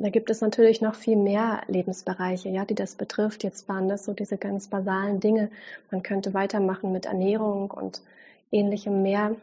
da 0.00 0.10
gibt 0.10 0.30
es 0.30 0.40
natürlich 0.40 0.80
noch 0.80 0.94
viel 0.94 1.16
mehr 1.16 1.62
Lebensbereiche, 1.66 2.48
ja, 2.48 2.64
die 2.64 2.76
das 2.76 2.94
betrifft. 2.94 3.42
Jetzt 3.42 3.68
waren 3.68 3.88
das 3.88 4.04
so 4.04 4.12
diese 4.12 4.36
ganz 4.36 4.68
basalen 4.68 5.18
Dinge. 5.18 5.50
Man 5.90 6.04
könnte 6.04 6.34
weitermachen 6.34 6.92
mit 6.92 7.06
Ernährung 7.06 7.72
und 7.72 8.00
ähnlichem 8.52 9.02
mehr. 9.02 9.34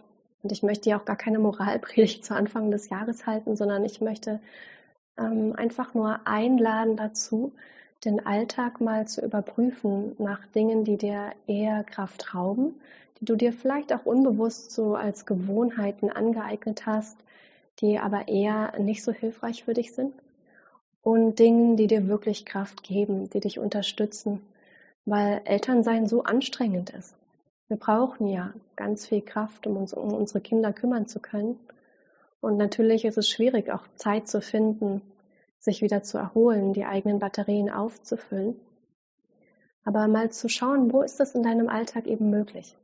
Und 0.44 0.52
ich 0.54 0.64
möchte 0.64 0.90
ja 0.90 0.98
auch 0.98 1.04
gar 1.04 1.18
keine 1.18 1.40
Moralpredigt 1.40 2.24
zu 2.26 2.36
Anfang 2.36 2.72
des 2.72 2.90
Jahres 2.90 3.26
halten, 3.26 3.58
sondern 3.58 3.84
ich 3.84 4.00
möchte 4.00 4.40
ähm, 5.18 5.54
einfach 5.58 5.94
nur 5.94 6.22
einladen 6.26 6.96
dazu, 6.96 7.52
den 8.06 8.26
Alltag 8.26 8.80
mal 8.80 9.08
zu 9.08 9.26
überprüfen 9.26 10.16
nach 10.20 10.46
Dingen, 10.48 10.86
die 10.86 10.98
dir 10.98 11.32
eher 11.48 11.84
Kraft 11.84 12.34
rauben, 12.34 12.76
die 13.20 13.26
du 13.26 13.36
dir 13.36 13.52
vielleicht 13.52 13.92
auch 13.92 14.06
unbewusst 14.06 14.72
so 14.72 14.96
als 14.96 15.26
Gewohnheiten 15.26 16.12
angeeignet 16.12 16.86
hast, 16.86 17.18
die 17.80 18.00
aber 18.00 18.30
eher 18.30 18.80
nicht 18.80 19.04
so 19.04 19.12
hilfreich 19.12 19.66
für 19.66 19.74
dich 19.74 19.94
sind 19.94 20.14
und 21.06 21.38
Dingen, 21.38 21.78
die 21.78 21.86
dir 21.86 22.08
wirklich 22.08 22.48
Kraft 22.48 22.82
geben, 22.82 23.30
die 23.30 23.40
dich 23.40 23.60
unterstützen, 23.60 24.42
weil 25.06 25.40
Elternsein 25.46 26.08
so 26.08 26.24
anstrengend 26.24 26.90
ist. 26.90 27.16
Wir 27.68 27.78
brauchen 27.78 28.28
ja 28.28 28.54
ganz 28.76 29.06
viel 29.06 29.22
Kraft, 29.22 29.68
um 29.68 29.78
uns 29.78 29.94
um 29.94 30.12
unsere 30.16 30.42
Kinder 30.42 30.74
kümmern 30.74 31.06
zu 31.06 31.20
können. 31.20 31.60
Und 32.42 32.58
natürlich 32.58 33.06
ist 33.06 33.20
es 33.20 33.30
schwierig, 33.30 33.72
auch 33.72 33.84
Zeit 33.96 34.28
zu 34.28 34.42
finden, 34.42 35.04
sich 35.60 35.84
wieder 35.84 36.02
zu 36.02 36.18
erholen, 36.18 36.74
die 36.74 36.86
eigenen 36.86 37.20
Batterien 37.20 37.70
aufzufüllen. 37.70 38.56
Aber 39.84 40.08
mal 40.08 40.32
zu 40.32 40.50
schauen, 40.50 40.92
wo 40.92 41.04
ist 41.04 41.20
das 41.20 41.36
in 41.36 41.44
deinem 41.44 41.70
Alltag 41.70 42.08
eben 42.08 42.32
möglich? 42.32 42.76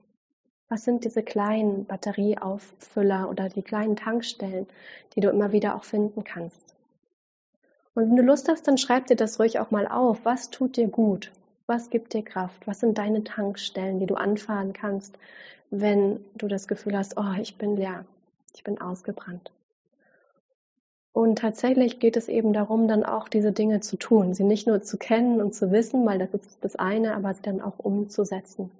Was 0.69 0.83
sind 0.83 1.05
diese 1.05 1.23
kleinen 1.23 1.85
Batterieauffüller 1.85 3.31
oder 3.31 3.49
die 3.49 3.63
kleinen 3.63 3.95
Tankstellen, 3.95 4.67
die 5.15 5.21
du 5.21 5.29
immer 5.31 5.51
wieder 5.53 5.75
auch 5.75 5.85
finden 5.85 6.23
kannst? 6.23 6.70
Und 7.93 8.09
wenn 8.09 8.15
du 8.15 8.23
Lust 8.23 8.47
hast, 8.47 8.67
dann 8.67 8.77
schreib 8.77 9.07
dir 9.07 9.15
das 9.15 9.39
ruhig 9.39 9.59
auch 9.59 9.71
mal 9.71 9.87
auf. 9.87 10.19
Was 10.23 10.49
tut 10.49 10.77
dir 10.77 10.87
gut? 10.87 11.31
Was 11.67 11.89
gibt 11.89 12.13
dir 12.13 12.23
Kraft? 12.23 12.65
Was 12.67 12.79
sind 12.79 12.97
deine 12.97 13.23
Tankstellen, 13.23 13.99
die 13.99 14.05
du 14.05 14.15
anfahren 14.15 14.73
kannst, 14.73 15.17
wenn 15.69 16.23
du 16.35 16.47
das 16.47 16.67
Gefühl 16.67 16.97
hast, 16.97 17.17
oh, 17.17 17.33
ich 17.39 17.57
bin 17.57 17.75
leer, 17.75 18.05
ich 18.53 18.63
bin 18.63 18.79
ausgebrannt? 18.79 19.51
Und 21.13 21.39
tatsächlich 21.39 21.99
geht 21.99 22.15
es 22.15 22.29
eben 22.29 22.53
darum, 22.53 22.87
dann 22.87 23.03
auch 23.03 23.27
diese 23.27 23.51
Dinge 23.51 23.81
zu 23.81 23.97
tun, 23.97 24.33
sie 24.33 24.45
nicht 24.45 24.65
nur 24.65 24.81
zu 24.81 24.97
kennen 24.97 25.41
und 25.41 25.53
zu 25.53 25.71
wissen, 25.71 26.05
weil 26.05 26.19
das 26.19 26.33
ist 26.33 26.57
das 26.61 26.77
eine, 26.77 27.15
aber 27.15 27.33
sie 27.33 27.41
dann 27.41 27.61
auch 27.61 27.79
umzusetzen. 27.79 28.71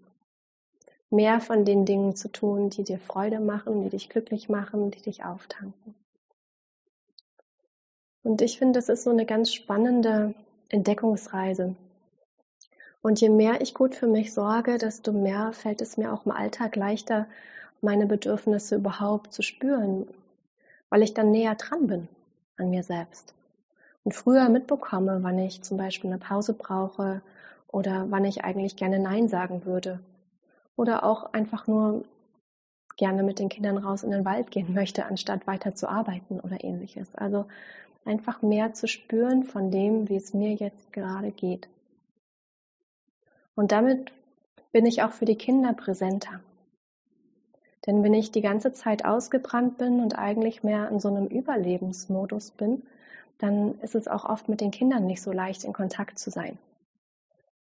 Mehr 1.10 1.42
von 1.42 1.66
den 1.66 1.86
Dingen 1.86 2.16
zu 2.16 2.30
tun, 2.32 2.70
die 2.70 2.84
dir 2.84 3.00
Freude 3.00 3.42
machen, 3.42 3.84
die 3.84 3.90
dich 3.90 4.08
glücklich 4.08 4.48
machen, 4.48 4.92
die 4.92 5.02
dich 5.02 5.26
auftanken. 5.26 5.94
Und 8.24 8.42
ich 8.42 8.58
finde, 8.58 8.78
das 8.78 8.90
ist 8.90 9.04
so 9.04 9.10
eine 9.10 9.26
ganz 9.26 9.54
spannende 9.54 10.34
Entdeckungsreise. 10.70 11.76
Und 13.02 13.20
je 13.20 13.30
mehr 13.30 13.62
ich 13.62 13.74
gut 13.74 13.96
für 13.96 14.08
mich 14.08 14.34
sorge, 14.34 14.78
desto 14.78 15.12
mehr 15.12 15.54
fällt 15.54 15.82
es 15.82 15.98
mir 15.98 16.14
auch 16.14 16.26
im 16.26 16.32
Alltag 16.32 16.76
leichter, 16.76 17.26
meine 17.82 18.06
Bedürfnisse 18.06 18.76
überhaupt 18.76 19.34
zu 19.34 19.42
spüren, 19.42 20.08
weil 20.90 21.02
ich 21.02 21.14
dann 21.14 21.32
näher 21.32 21.56
dran 21.56 21.88
bin 21.88 22.08
an 22.58 22.70
mir 22.70 22.84
selbst. 22.84 23.34
Und 24.04 24.14
früher 24.14 24.50
mitbekomme, 24.50 25.20
wann 25.22 25.40
ich 25.40 25.64
zum 25.64 25.78
Beispiel 25.78 26.12
eine 26.12 26.20
Pause 26.20 26.54
brauche 26.54 27.22
oder 27.68 28.06
wann 28.10 28.26
ich 28.26 28.44
eigentlich 28.44 28.76
gerne 28.76 29.00
Nein 29.00 29.28
sagen 29.28 29.66
würde. 29.66 30.00
Oder 30.76 31.04
auch 31.04 31.34
einfach 31.34 31.68
nur 31.68 32.04
gerne 32.98 33.24
mit 33.24 33.40
den 33.40 33.50
Kindern 33.50 33.78
raus 33.78 34.04
in 34.04 34.12
den 34.12 34.26
Wald 34.26 34.52
gehen 34.52 34.74
möchte, 34.76 35.06
anstatt 35.06 35.48
weiter 35.48 35.76
zu 35.76 35.90
arbeiten 35.90 36.40
oder 36.40 36.64
ähnliches. 36.64 37.14
Also 37.16 37.46
einfach 38.06 38.42
mehr 38.42 38.74
zu 38.74 38.88
spüren 38.88 39.44
von 39.44 39.72
dem, 39.72 40.10
wie 40.10 40.16
es 40.16 40.34
mir 40.34 40.54
jetzt 40.54 40.92
gerade 40.94 41.32
geht. 41.32 41.68
Und 43.56 43.72
damit 43.72 44.12
bin 44.72 44.86
ich 44.86 45.04
auch 45.04 45.12
für 45.12 45.26
die 45.26 45.38
Kinder 45.38 45.74
präsenter. 45.74 46.40
Denn 47.86 48.04
wenn 48.04 48.14
ich 48.14 48.32
die 48.32 48.42
ganze 48.42 48.74
Zeit 48.74 49.06
ausgebrannt 49.06 49.78
bin 49.78 50.00
und 50.00 50.18
eigentlich 50.18 50.64
mehr 50.64 50.90
in 50.90 51.00
so 51.00 51.10
einem 51.10 51.28
Überlebensmodus 51.28 52.52
bin, 52.52 52.84
dann 53.40 53.80
ist 53.82 53.96
es 53.96 54.08
auch 54.08 54.26
oft 54.26 54.50
mit 54.50 54.62
den 54.62 54.72
Kindern 54.72 55.08
nicht 55.08 55.22
so 55.22 55.32
leicht 55.32 55.64
in 55.64 55.74
Kontakt 55.74 56.20
zu 56.20 56.30
sein. 56.30 56.60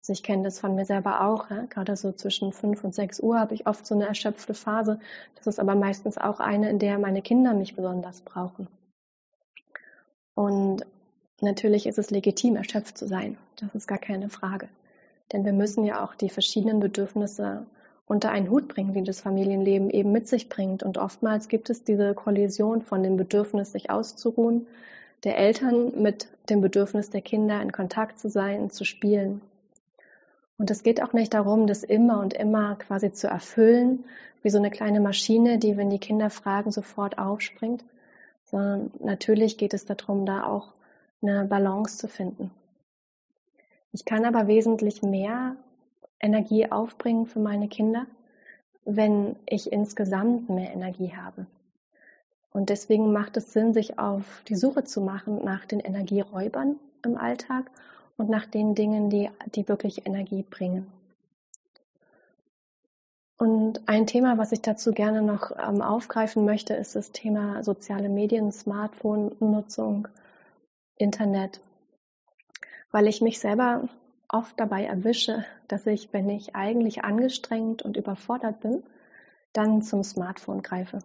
Also 0.01 0.13
ich 0.13 0.23
kenne 0.23 0.43
das 0.43 0.59
von 0.59 0.73
mir 0.73 0.85
selber 0.85 1.21
auch. 1.21 1.49
Ja? 1.49 1.65
Gerade 1.65 1.95
so 1.95 2.11
zwischen 2.11 2.51
fünf 2.51 2.83
und 2.83 2.95
sechs 2.95 3.19
Uhr 3.19 3.39
habe 3.39 3.53
ich 3.53 3.67
oft 3.67 3.85
so 3.85 3.93
eine 3.93 4.07
erschöpfte 4.07 4.53
Phase. 4.53 4.99
Das 5.35 5.47
ist 5.47 5.59
aber 5.59 5.75
meistens 5.75 6.17
auch 6.17 6.39
eine, 6.39 6.69
in 6.69 6.79
der 6.79 6.97
meine 6.97 7.21
Kinder 7.21 7.53
mich 7.53 7.75
besonders 7.75 8.21
brauchen. 8.21 8.67
Und 10.37 10.85
natürlich 11.41 11.87
ist 11.87 11.97
es 11.97 12.11
legitim, 12.11 12.57
erschöpft 12.57 12.95
zu 12.95 13.07
sein. 13.07 13.39
Das 13.59 13.73
ist 13.73 13.87
gar 13.87 13.97
keine 13.97 14.29
Frage. 14.29 14.69
Denn 15.31 15.43
wir 15.45 15.51
müssen 15.51 15.83
ja 15.83 16.05
auch 16.05 16.13
die 16.13 16.29
verschiedenen 16.29 16.79
Bedürfnisse 16.79 17.65
unter 18.05 18.29
einen 18.29 18.51
Hut 18.51 18.67
bringen, 18.67 18.93
die 18.93 19.01
das 19.01 19.19
Familienleben 19.19 19.89
eben 19.89 20.11
mit 20.11 20.27
sich 20.27 20.47
bringt. 20.47 20.83
Und 20.83 20.99
oftmals 20.99 21.47
gibt 21.47 21.71
es 21.71 21.83
diese 21.83 22.13
Kollision 22.13 22.83
von 22.83 23.01
dem 23.01 23.17
Bedürfnis, 23.17 23.71
sich 23.71 23.89
auszuruhen, 23.89 24.67
der 25.23 25.39
Eltern 25.39 25.99
mit 25.99 26.27
dem 26.51 26.61
Bedürfnis 26.61 27.09
der 27.09 27.21
Kinder 27.21 27.59
in 27.59 27.71
Kontakt 27.71 28.19
zu 28.19 28.29
sein, 28.29 28.69
zu 28.69 28.85
spielen. 28.85 29.41
Und 30.59 30.69
es 30.69 30.83
geht 30.83 31.01
auch 31.01 31.13
nicht 31.13 31.33
darum, 31.33 31.65
das 31.65 31.83
immer 31.83 32.19
und 32.19 32.35
immer 32.35 32.75
quasi 32.75 33.11
zu 33.11 33.25
erfüllen, 33.25 34.03
wie 34.43 34.51
so 34.51 34.59
eine 34.59 34.69
kleine 34.69 34.99
Maschine, 34.99 35.57
die, 35.57 35.77
wenn 35.77 35.89
die 35.89 35.97
Kinder 35.97 36.29
fragen, 36.29 36.71
sofort 36.71 37.17
aufspringt, 37.17 37.83
sondern 38.49 38.91
natürlich 38.99 39.57
geht 39.57 39.73
es 39.73 39.85
darum, 39.85 40.25
da 40.25 40.45
auch 40.45 40.73
eine 41.21 41.45
Balance 41.45 41.97
zu 41.97 42.07
finden. 42.07 42.51
Ich 43.91 44.05
kann 44.05 44.25
aber 44.25 44.47
wesentlich 44.47 45.01
mehr 45.01 45.55
Energie 46.19 46.71
aufbringen 46.71 47.25
für 47.25 47.39
meine 47.39 47.67
Kinder, 47.67 48.05
wenn 48.85 49.35
ich 49.45 49.71
insgesamt 49.71 50.49
mehr 50.49 50.71
Energie 50.71 51.13
habe. 51.15 51.45
Und 52.51 52.69
deswegen 52.69 53.11
macht 53.11 53.37
es 53.37 53.53
Sinn, 53.53 53.73
sich 53.73 53.99
auf 53.99 54.43
die 54.47 54.55
Suche 54.55 54.83
zu 54.83 55.01
machen 55.01 55.43
nach 55.43 55.65
den 55.65 55.79
Energieräubern 55.79 56.77
im 57.03 57.17
Alltag 57.17 57.69
und 58.17 58.29
nach 58.29 58.45
den 58.45 58.73
Dingen, 58.73 59.09
die, 59.09 59.29
die 59.53 59.67
wirklich 59.67 60.05
Energie 60.07 60.43
bringen. 60.43 60.87
Und 63.37 63.87
ein 63.87 64.07
Thema, 64.07 64.39
was 64.39 64.51
ich 64.51 64.61
dazu 64.61 64.91
gerne 64.91 65.21
noch 65.21 65.51
ähm, 65.51 65.81
aufgreifen 65.83 66.43
möchte, 66.43 66.73
ist 66.73 66.95
das 66.95 67.11
Thema 67.11 67.63
soziale 67.63 68.09
Medien, 68.09 68.51
Smartphone-Nutzung, 68.51 70.07
Internet. 70.95 71.61
Weil 72.91 73.07
ich 73.07 73.21
mich 73.21 73.39
selber 73.39 73.89
oft 74.27 74.59
dabei 74.59 74.85
erwische, 74.85 75.45
dass 75.67 75.85
ich, 75.85 76.11
wenn 76.13 76.29
ich 76.29 76.55
eigentlich 76.55 77.03
angestrengt 77.03 77.83
und 77.83 77.95
überfordert 77.95 78.59
bin, 78.61 78.83
dann 79.53 79.83
zum 79.83 80.03
Smartphone 80.03 80.63
greife. 80.63 80.99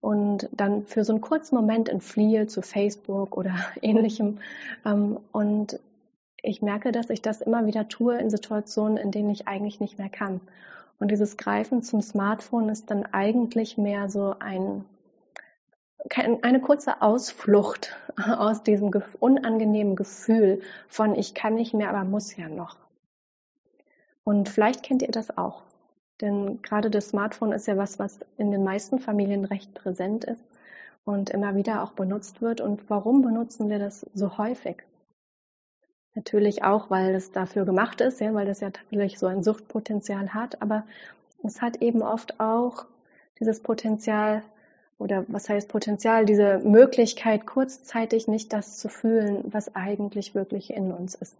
Und 0.00 0.48
dann 0.52 0.84
für 0.86 1.04
so 1.04 1.12
einen 1.12 1.20
kurzen 1.20 1.56
Moment 1.56 1.90
entfliehe 1.90 2.46
zu 2.46 2.62
Facebook 2.62 3.36
oder 3.36 3.54
ähnlichem. 3.82 4.38
Ähm, 4.86 5.18
und 5.32 5.78
ich 6.42 6.62
merke, 6.62 6.90
dass 6.90 7.10
ich 7.10 7.20
das 7.20 7.42
immer 7.42 7.66
wieder 7.66 7.88
tue 7.88 8.16
in 8.16 8.30
Situationen, 8.30 8.96
in 8.96 9.10
denen 9.10 9.30
ich 9.30 9.46
eigentlich 9.46 9.78
nicht 9.78 9.98
mehr 9.98 10.08
kann. 10.08 10.40
Und 10.98 11.10
dieses 11.10 11.36
Greifen 11.36 11.82
zum 11.82 12.00
Smartphone 12.00 12.68
ist 12.68 12.90
dann 12.90 13.04
eigentlich 13.06 13.76
mehr 13.76 14.08
so 14.08 14.34
ein, 14.38 14.84
eine 16.42 16.60
kurze 16.60 17.02
Ausflucht 17.02 17.96
aus 18.16 18.62
diesem 18.62 18.90
unangenehmen 19.20 19.96
Gefühl 19.96 20.60
von 20.88 21.14
ich 21.14 21.34
kann 21.34 21.54
nicht 21.54 21.74
mehr, 21.74 21.90
aber 21.90 22.04
muss 22.04 22.36
ja 22.36 22.48
noch. 22.48 22.76
Und 24.24 24.48
vielleicht 24.48 24.82
kennt 24.82 25.02
ihr 25.02 25.12
das 25.12 25.36
auch. 25.36 25.62
Denn 26.20 26.62
gerade 26.62 26.90
das 26.90 27.10
Smartphone 27.10 27.52
ist 27.52 27.66
ja 27.66 27.76
was, 27.76 27.98
was 27.98 28.20
in 28.38 28.50
den 28.50 28.64
meisten 28.64 28.98
Familien 28.98 29.44
recht 29.44 29.74
präsent 29.74 30.24
ist 30.24 30.42
und 31.04 31.30
immer 31.30 31.54
wieder 31.54 31.82
auch 31.82 31.92
benutzt 31.92 32.40
wird. 32.40 32.60
Und 32.60 32.88
warum 32.88 33.20
benutzen 33.22 33.68
wir 33.68 33.78
das 33.78 34.06
so 34.14 34.38
häufig? 34.38 34.82
Natürlich 36.16 36.64
auch, 36.64 36.88
weil 36.88 37.14
es 37.14 37.30
dafür 37.30 37.66
gemacht 37.66 38.00
ist, 38.00 38.20
ja, 38.22 38.32
weil 38.32 38.46
das 38.46 38.60
ja 38.60 38.70
tatsächlich 38.70 39.18
so 39.18 39.26
ein 39.26 39.44
Suchtpotenzial 39.44 40.32
hat, 40.32 40.62
aber 40.62 40.84
es 41.44 41.60
hat 41.60 41.82
eben 41.82 42.00
oft 42.00 42.40
auch 42.40 42.86
dieses 43.38 43.60
Potenzial 43.60 44.42
oder 44.98 45.26
was 45.28 45.50
heißt 45.50 45.68
Potenzial, 45.68 46.24
diese 46.24 46.58
Möglichkeit, 46.60 47.46
kurzzeitig 47.46 48.28
nicht 48.28 48.54
das 48.54 48.78
zu 48.78 48.88
fühlen, 48.88 49.44
was 49.52 49.76
eigentlich 49.76 50.34
wirklich 50.34 50.72
in 50.72 50.90
uns 50.90 51.14
ist. 51.14 51.36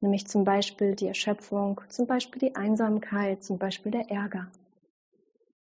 Nämlich 0.00 0.26
zum 0.26 0.44
Beispiel 0.44 0.94
die 0.94 1.08
Erschöpfung, 1.08 1.82
zum 1.90 2.06
Beispiel 2.06 2.40
die 2.40 2.56
Einsamkeit, 2.56 3.44
zum 3.44 3.58
Beispiel 3.58 3.92
der 3.92 4.10
Ärger. 4.10 4.46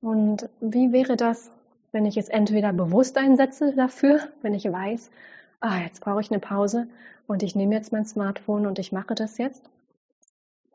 Und 0.01 0.49
wie 0.61 0.91
wäre 0.91 1.17
das, 1.17 1.49
wenn 1.91 2.05
ich 2.05 2.17
es 2.17 2.29
entweder 2.29 2.73
bewusst 2.73 3.17
einsetze 3.17 3.73
dafür, 3.75 4.19
wenn 4.43 4.53
ich 4.53 4.71
weiß, 4.71 5.09
ah, 5.59 5.79
jetzt 5.79 6.01
brauche 6.01 6.21
ich 6.21 6.31
eine 6.31 6.39
Pause 6.39 6.88
und 7.27 7.43
ich 7.43 7.55
nehme 7.55 7.75
jetzt 7.75 7.91
mein 7.91 8.05
Smartphone 8.05 8.65
und 8.65 8.79
ich 8.79 8.91
mache 8.91 9.15
das 9.15 9.38
jetzt. 9.38 9.63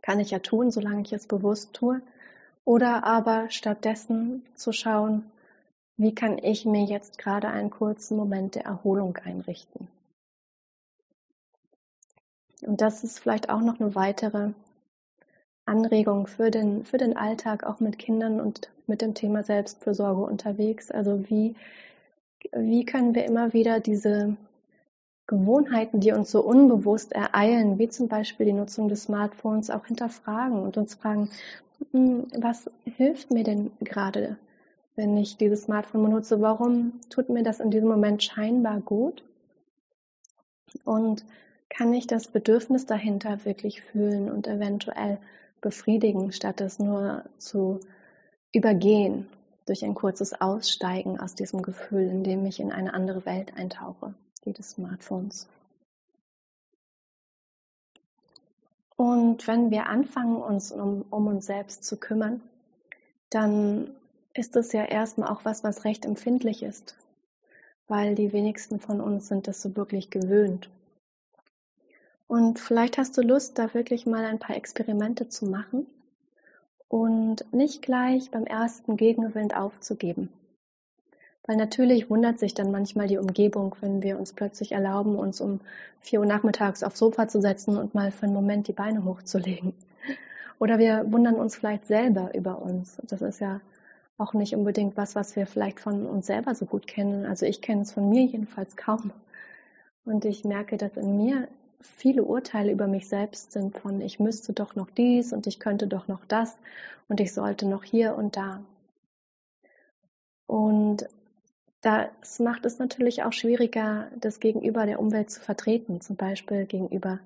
Kann 0.02 0.20
ich 0.20 0.30
ja 0.30 0.38
tun, 0.38 0.70
solange 0.70 1.02
ich 1.02 1.12
es 1.12 1.26
bewusst 1.26 1.72
tue. 1.74 2.00
Oder 2.64 3.04
aber 3.04 3.50
stattdessen 3.50 4.44
zu 4.54 4.72
schauen, 4.72 5.24
wie 5.96 6.14
kann 6.14 6.38
ich 6.38 6.64
mir 6.64 6.84
jetzt 6.84 7.18
gerade 7.18 7.48
einen 7.48 7.70
kurzen 7.70 8.16
Moment 8.16 8.54
der 8.54 8.64
Erholung 8.64 9.16
einrichten. 9.18 9.88
Und 12.62 12.80
das 12.80 13.04
ist 13.04 13.18
vielleicht 13.18 13.50
auch 13.50 13.60
noch 13.60 13.80
eine 13.80 13.94
weitere 13.94 14.50
Anregung 15.66 16.26
für 16.26 16.50
den, 16.50 16.84
für 16.84 16.98
den 16.98 17.16
Alltag, 17.16 17.64
auch 17.64 17.80
mit 17.80 17.98
Kindern 17.98 18.40
und 18.40 18.70
mit 18.86 19.02
dem 19.02 19.14
Thema 19.14 19.42
Selbstfürsorge 19.42 20.22
unterwegs. 20.22 20.90
Also 20.90 21.28
wie, 21.28 21.54
wie 22.52 22.84
können 22.84 23.14
wir 23.14 23.24
immer 23.24 23.52
wieder 23.52 23.80
diese 23.80 24.36
Gewohnheiten, 25.30 26.00
die 26.00 26.10
uns 26.10 26.32
so 26.32 26.40
unbewusst 26.40 27.12
ereilen, 27.12 27.78
wie 27.78 27.88
zum 27.88 28.08
Beispiel 28.08 28.46
die 28.46 28.52
Nutzung 28.52 28.88
des 28.88 29.04
Smartphones, 29.04 29.70
auch 29.70 29.86
hinterfragen 29.86 30.60
und 30.60 30.76
uns 30.76 30.96
fragen, 30.96 31.30
hm, 31.92 32.26
was 32.36 32.68
hilft 32.84 33.30
mir 33.30 33.44
denn 33.44 33.70
gerade, 33.78 34.38
wenn 34.96 35.16
ich 35.16 35.36
dieses 35.36 35.62
Smartphone 35.62 36.02
benutze? 36.02 36.40
Warum 36.40 36.94
tut 37.10 37.28
mir 37.28 37.44
das 37.44 37.60
in 37.60 37.70
diesem 37.70 37.88
Moment 37.88 38.24
scheinbar 38.24 38.80
gut? 38.80 39.22
Und 40.84 41.24
kann 41.68 41.94
ich 41.94 42.08
das 42.08 42.26
Bedürfnis 42.26 42.86
dahinter 42.86 43.44
wirklich 43.44 43.82
fühlen 43.82 44.32
und 44.32 44.48
eventuell 44.48 45.18
befriedigen, 45.60 46.32
statt 46.32 46.60
es 46.60 46.80
nur 46.80 47.22
zu 47.38 47.78
übergehen 48.52 49.28
durch 49.64 49.84
ein 49.84 49.94
kurzes 49.94 50.40
Aussteigen 50.40 51.20
aus 51.20 51.36
diesem 51.36 51.62
Gefühl, 51.62 52.08
indem 52.08 52.44
ich 52.46 52.58
in 52.58 52.72
eine 52.72 52.94
andere 52.94 53.24
Welt 53.26 53.56
eintauche 53.56 54.12
die 54.44 54.62
Smartphones. 54.62 55.48
Und 58.96 59.46
wenn 59.46 59.70
wir 59.70 59.86
anfangen, 59.86 60.36
uns 60.36 60.72
um, 60.72 61.04
um 61.10 61.26
uns 61.26 61.46
selbst 61.46 61.84
zu 61.84 61.96
kümmern, 61.96 62.42
dann 63.30 63.90
ist 64.34 64.56
es 64.56 64.72
ja 64.72 64.84
erstmal 64.84 65.30
auch 65.30 65.44
was, 65.44 65.64
was 65.64 65.84
recht 65.84 66.04
empfindlich 66.04 66.62
ist, 66.62 66.96
weil 67.88 68.14
die 68.14 68.32
wenigsten 68.32 68.78
von 68.78 69.00
uns 69.00 69.28
sind 69.28 69.48
das 69.48 69.62
so 69.62 69.74
wirklich 69.76 70.10
gewöhnt. 70.10 70.68
Und 72.28 72.60
vielleicht 72.60 72.98
hast 72.98 73.16
du 73.16 73.22
Lust, 73.22 73.58
da 73.58 73.74
wirklich 73.74 74.06
mal 74.06 74.24
ein 74.24 74.38
paar 74.38 74.56
Experimente 74.56 75.28
zu 75.28 75.46
machen 75.46 75.86
und 76.88 77.50
nicht 77.52 77.82
gleich 77.82 78.30
beim 78.30 78.44
ersten 78.44 78.96
Gegenwind 78.96 79.56
aufzugeben. 79.56 80.28
Weil 81.46 81.56
natürlich 81.56 82.10
wundert 82.10 82.38
sich 82.38 82.54
dann 82.54 82.70
manchmal 82.70 83.06
die 83.06 83.18
Umgebung, 83.18 83.74
wenn 83.80 84.02
wir 84.02 84.18
uns 84.18 84.32
plötzlich 84.32 84.72
erlauben, 84.72 85.16
uns 85.16 85.40
um 85.40 85.60
vier 86.00 86.20
Uhr 86.20 86.26
nachmittags 86.26 86.82
aufs 86.82 86.98
Sofa 86.98 87.28
zu 87.28 87.40
setzen 87.40 87.76
und 87.76 87.94
mal 87.94 88.10
für 88.12 88.24
einen 88.24 88.34
Moment 88.34 88.68
die 88.68 88.72
Beine 88.72 89.04
hochzulegen. 89.04 89.72
Oder 90.58 90.78
wir 90.78 91.10
wundern 91.10 91.36
uns 91.36 91.56
vielleicht 91.56 91.86
selber 91.86 92.34
über 92.34 92.60
uns. 92.60 93.00
Das 93.08 93.22
ist 93.22 93.40
ja 93.40 93.60
auch 94.18 94.34
nicht 94.34 94.54
unbedingt 94.54 94.96
was, 94.98 95.14
was 95.14 95.34
wir 95.34 95.46
vielleicht 95.46 95.80
von 95.80 96.06
uns 96.06 96.26
selber 96.26 96.54
so 96.54 96.66
gut 96.66 96.86
kennen. 96.86 97.24
Also 97.24 97.46
ich 97.46 97.62
kenne 97.62 97.82
es 97.82 97.92
von 97.92 98.10
mir 98.10 98.24
jedenfalls 98.24 98.76
kaum. 98.76 99.10
Und 100.04 100.26
ich 100.26 100.44
merke, 100.44 100.76
dass 100.76 100.96
in 100.96 101.16
mir 101.16 101.48
viele 101.80 102.24
Urteile 102.24 102.72
über 102.72 102.86
mich 102.86 103.08
selbst 103.08 103.52
sind 103.52 103.78
von 103.78 104.02
ich 104.02 104.20
müsste 104.20 104.52
doch 104.52 104.76
noch 104.76 104.90
dies 104.90 105.32
und 105.32 105.46
ich 105.46 105.58
könnte 105.58 105.86
doch 105.86 106.08
noch 106.08 106.24
das 106.26 106.58
und 107.08 107.20
ich 107.20 107.32
sollte 107.32 107.66
noch 107.66 107.82
hier 107.82 108.14
und 108.14 108.36
da. 108.36 108.62
Und 110.46 111.08
das 111.82 112.40
macht 112.40 112.66
es 112.66 112.78
natürlich 112.78 113.22
auch 113.22 113.32
schwieriger, 113.32 114.08
das 114.16 114.40
Gegenüber 114.40 114.86
der 114.86 115.00
Umwelt 115.00 115.30
zu 115.30 115.40
vertreten, 115.40 116.00
zum 116.00 116.16
Beispiel 116.16 116.66
gegenüber 116.66 117.20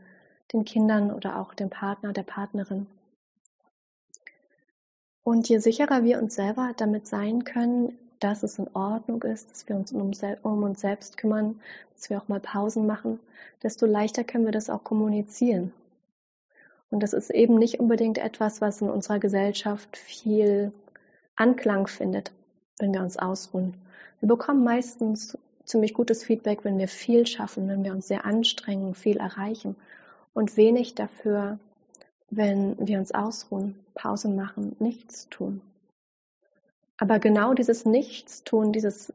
den 0.53 0.65
Kindern 0.65 1.11
oder 1.11 1.41
auch 1.41 1.55
dem 1.55 1.71
Partner, 1.71 2.13
der 2.13 2.23
Partnerin. 2.23 2.87
Und 5.25 5.49
je 5.49 5.59
sicherer 5.59 6.05
wir 6.05 6.21
uns 6.21 6.35
selber 6.35 6.73
damit 6.77 7.07
sein 7.07 7.45
können, 7.45 7.99
dass 8.21 8.43
es 8.43 8.59
in 8.59 8.69
Ordnung 8.75 9.23
ist, 9.23 9.51
dass 9.51 9.69
wir 9.69 9.77
uns 9.77 9.93
um, 9.93 10.63
uns 10.63 10.81
selbst 10.81 11.17
kümmern, 11.17 11.61
dass 11.95 12.11
wir 12.11 12.19
auch 12.19 12.29
mal 12.29 12.41
Pausen 12.41 12.87
machen, 12.87 13.19
desto 13.63 13.87
leichter 13.87 14.23
können 14.23 14.45
wir 14.45 14.53
das 14.53 14.71
auch 14.71 14.85
kommunizieren. 14.85 15.73
Und 16.91 17.03
das 17.03 17.13
ist 17.13 17.31
eben 17.31 17.57
nicht 17.57 17.81
unbedingt 17.81 18.19
etwas, 18.19 18.61
was 18.61 18.81
in 18.81 18.89
unserer 18.89 19.19
Gesellschaft 19.19 19.97
viel 19.97 20.73
Anklang 21.35 21.89
findet, 21.89 22.31
wenn 22.79 22.93
wir 22.93 23.01
uns 23.01 23.17
ausruhen. 23.17 23.75
Wir 24.25 24.29
bekommen 24.29 24.65
meistens 24.65 25.37
ziemlich 25.67 25.93
gutes 25.93 26.25
Feedback, 26.25 26.65
wenn 26.65 26.79
wir 26.79 26.89
viel 26.89 27.27
schaffen, 27.27 27.69
wenn 27.69 27.85
wir 27.85 27.93
uns 27.93 28.09
sehr 28.09 28.25
anstrengen, 28.25 28.95
viel 28.95 29.19
erreichen 29.19 29.77
und 30.33 30.57
wenig 30.57 30.95
dafür, 30.95 31.59
wenn 32.31 32.75
wir 32.79 32.99
uns 32.99 33.13
ausruhen, 33.13 33.79
Pause 33.93 34.29
machen, 34.29 34.77
nichts 34.79 35.29
tun. 35.29 35.61
Aber 36.97 37.19
genau 37.19 37.53
dieses 37.53 37.85
Nichtstun, 37.85 38.73
dieses 38.73 39.13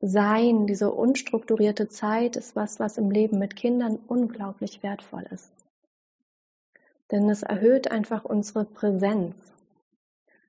Sein, 0.00 0.68
diese 0.68 0.92
unstrukturierte 0.92 1.88
Zeit 1.88 2.36
ist 2.36 2.54
was, 2.54 2.78
was 2.78 2.96
im 2.96 3.10
Leben 3.10 3.40
mit 3.40 3.56
Kindern 3.56 3.98
unglaublich 4.06 4.84
wertvoll 4.84 5.26
ist. 5.32 5.50
Denn 7.10 7.28
es 7.28 7.42
erhöht 7.42 7.90
einfach 7.90 8.24
unsere 8.24 8.64
Präsenz. 8.64 9.34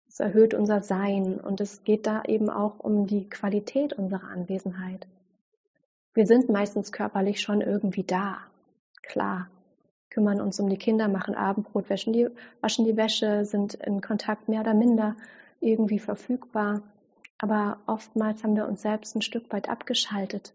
Es 0.09 0.19
erhöht 0.19 0.55
unser 0.55 0.81
Sein 0.81 1.39
und 1.39 1.61
es 1.61 1.83
geht 1.83 2.07
da 2.07 2.23
eben 2.23 2.49
auch 2.49 2.79
um 2.79 3.05
die 3.05 3.29
Qualität 3.29 3.93
unserer 3.93 4.27
Anwesenheit. 4.29 5.05
Wir 6.15 6.25
sind 6.25 6.49
meistens 6.49 6.91
körperlich 6.91 7.41
schon 7.41 7.61
irgendwie 7.61 8.03
da. 8.03 8.39
Klar. 9.03 9.49
Kümmern 10.09 10.41
uns 10.41 10.59
um 10.59 10.67
die 10.67 10.77
Kinder, 10.77 11.07
machen 11.07 11.35
Abendbrot, 11.35 11.91
waschen 11.91 12.13
die, 12.13 12.27
waschen 12.59 12.85
die 12.85 12.97
Wäsche, 12.97 13.45
sind 13.45 13.75
in 13.75 14.01
Kontakt 14.01 14.49
mehr 14.49 14.61
oder 14.61 14.73
minder 14.73 15.15
irgendwie 15.61 15.99
verfügbar. 15.99 16.81
Aber 17.37 17.77
oftmals 17.85 18.43
haben 18.43 18.55
wir 18.55 18.67
uns 18.67 18.81
selbst 18.81 19.15
ein 19.15 19.21
Stück 19.21 19.53
weit 19.53 19.69
abgeschaltet, 19.69 20.53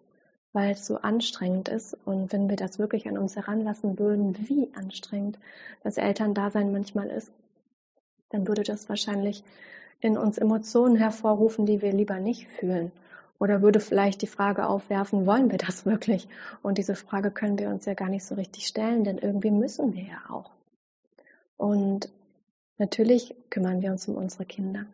weil 0.52 0.73
es 0.73 0.84
so 0.84 0.96
anstrengend 0.96 1.68
ist. 1.68 1.96
Und 2.04 2.32
wenn 2.32 2.49
wir 2.50 2.56
das 2.56 2.80
wirklich 2.80 3.08
an 3.08 3.16
uns 3.16 3.37
heranlassen 3.37 4.00
würden, 4.00 4.37
wie 4.49 4.68
anstrengend 4.75 5.38
das 5.84 5.96
Elterndasein 5.96 6.73
manchmal 6.73 7.06
ist, 7.06 7.30
dann 8.31 8.49
würde 8.49 8.62
das 8.62 8.88
wahrscheinlich 8.88 9.43
in 10.00 10.19
uns 10.19 10.38
Emotionen 10.38 10.97
hervorrufen, 10.97 11.66
die 11.66 11.81
wir 11.81 11.93
lieber 11.93 12.21
nicht 12.21 12.47
fühlen. 12.49 12.93
Oder 13.38 13.62
würde 13.62 13.81
vielleicht 13.81 14.23
die 14.23 14.26
Frage 14.26 14.69
aufwerfen, 14.69 15.26
wollen 15.26 15.50
wir 15.50 15.59
das 15.59 15.87
wirklich? 15.87 16.28
Und 16.62 16.78
diese 16.78 16.95
Frage 16.95 17.31
können 17.31 17.59
wir 17.59 17.69
uns 17.69 17.85
ja 17.85 17.95
gar 17.95 18.09
nicht 18.09 18.25
so 18.25 18.35
richtig 18.35 18.66
stellen, 18.66 19.04
denn 19.04 19.19
irgendwie 19.19 19.50
müssen 19.50 19.95
wir 19.95 20.02
ja 20.02 20.23
auch. 20.28 20.50
Und 21.57 22.11
natürlich 22.78 23.35
kümmern 23.50 23.83
wir 23.83 23.93
uns 23.93 24.09
um 24.09 24.16
unsere 24.16 24.45
Kinder. 24.45 24.87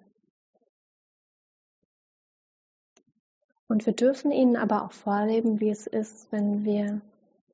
Und 3.68 3.86
wir 3.86 3.92
dürfen 3.92 4.32
ihnen 4.32 4.56
aber 4.56 4.84
auch 4.84 4.92
vorleben, 4.92 5.60
wie 5.60 5.70
es 5.70 5.86
ist, 5.86 6.32
wenn 6.32 6.64
wir 6.64 7.00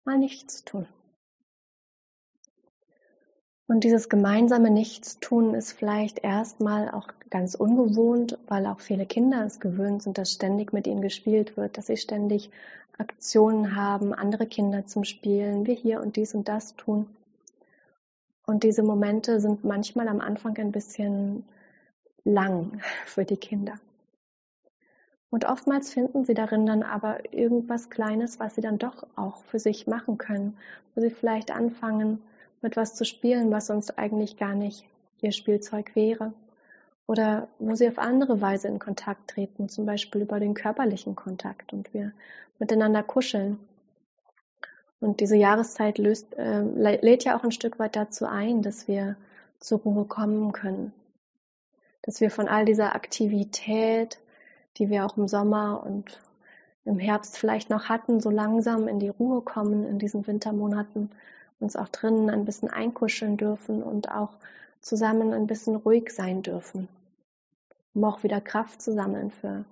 mal 0.04 0.16
nichts 0.18 0.64
tun. 0.64 0.86
Und 3.68 3.82
dieses 3.82 4.08
gemeinsame 4.08 4.70
Nichtstun 4.70 5.54
ist 5.54 5.72
vielleicht 5.72 6.22
erstmal 6.22 6.88
auch 6.90 7.08
ganz 7.30 7.56
ungewohnt, 7.56 8.38
weil 8.46 8.66
auch 8.66 8.78
viele 8.78 9.06
Kinder 9.06 9.44
es 9.44 9.58
gewöhnt 9.58 10.02
sind, 10.02 10.18
dass 10.18 10.32
ständig 10.32 10.72
mit 10.72 10.86
ihnen 10.86 11.02
gespielt 11.02 11.56
wird, 11.56 11.76
dass 11.76 11.86
sie 11.86 11.96
ständig 11.96 12.50
Aktionen 12.96 13.74
haben, 13.74 14.14
andere 14.14 14.46
Kinder 14.46 14.86
zum 14.86 15.04
Spielen, 15.04 15.66
wir 15.66 15.74
hier 15.74 16.00
und 16.00 16.16
dies 16.16 16.34
und 16.34 16.48
das 16.48 16.76
tun. 16.76 17.08
Und 18.46 18.62
diese 18.62 18.84
Momente 18.84 19.40
sind 19.40 19.64
manchmal 19.64 20.06
am 20.06 20.20
Anfang 20.20 20.56
ein 20.58 20.70
bisschen 20.70 21.44
lang 22.24 22.80
für 23.06 23.24
die 23.24 23.36
Kinder. 23.36 23.74
Und 25.28 25.44
oftmals 25.44 25.92
finden 25.92 26.24
sie 26.24 26.34
darin 26.34 26.66
dann 26.66 26.84
aber 26.84 27.34
irgendwas 27.34 27.90
Kleines, 27.90 28.38
was 28.38 28.54
sie 28.54 28.60
dann 28.60 28.78
doch 28.78 29.06
auch 29.16 29.42
für 29.44 29.58
sich 29.58 29.88
machen 29.88 30.18
können, 30.18 30.56
wo 30.94 31.00
sie 31.00 31.10
vielleicht 31.10 31.50
anfangen, 31.50 32.22
mit 32.66 32.76
was 32.76 32.96
zu 32.96 33.04
spielen, 33.04 33.52
was 33.52 33.68
sonst 33.68 33.96
eigentlich 33.96 34.36
gar 34.36 34.56
nicht 34.56 34.84
ihr 35.20 35.30
Spielzeug 35.30 35.94
wäre. 35.94 36.32
Oder 37.06 37.46
wo 37.60 37.76
sie 37.76 37.86
auf 37.86 37.98
andere 37.98 38.40
Weise 38.40 38.66
in 38.66 38.80
Kontakt 38.80 39.30
treten, 39.30 39.68
zum 39.68 39.86
Beispiel 39.86 40.22
über 40.22 40.40
den 40.40 40.54
körperlichen 40.54 41.14
Kontakt 41.14 41.72
und 41.72 41.94
wir 41.94 42.10
miteinander 42.58 43.04
kuscheln. 43.04 43.60
Und 44.98 45.20
diese 45.20 45.36
Jahreszeit 45.36 45.98
löst, 45.98 46.34
äh, 46.34 46.62
lädt 46.62 47.22
ja 47.22 47.38
auch 47.38 47.44
ein 47.44 47.52
Stück 47.52 47.78
weit 47.78 47.94
dazu 47.94 48.26
ein, 48.26 48.62
dass 48.62 48.88
wir 48.88 49.14
zur 49.60 49.78
Ruhe 49.78 50.04
kommen 50.04 50.50
können. 50.50 50.92
Dass 52.02 52.20
wir 52.20 52.32
von 52.32 52.48
all 52.48 52.64
dieser 52.64 52.96
Aktivität, 52.96 54.18
die 54.78 54.90
wir 54.90 55.06
auch 55.06 55.16
im 55.16 55.28
Sommer 55.28 55.84
und 55.86 56.20
im 56.84 56.98
Herbst 56.98 57.38
vielleicht 57.38 57.70
noch 57.70 57.88
hatten, 57.88 58.18
so 58.18 58.30
langsam 58.30 58.88
in 58.88 58.98
die 58.98 59.08
Ruhe 59.08 59.42
kommen 59.42 59.86
in 59.86 60.00
diesen 60.00 60.26
Wintermonaten, 60.26 61.12
uns 61.60 61.76
auch 61.76 61.88
drinnen 61.88 62.30
ein 62.30 62.44
bisschen 62.44 62.68
einkuscheln 62.68 63.36
dürfen 63.36 63.82
und 63.82 64.10
auch 64.10 64.30
zusammen 64.80 65.32
ein 65.32 65.46
bisschen 65.46 65.76
ruhig 65.76 66.10
sein 66.10 66.42
dürfen, 66.42 66.88
um 67.94 68.04
auch 68.04 68.22
wieder 68.22 68.40
Kraft 68.40 68.82
zu 68.82 68.92
sammeln 68.92 69.30
für 69.30 69.64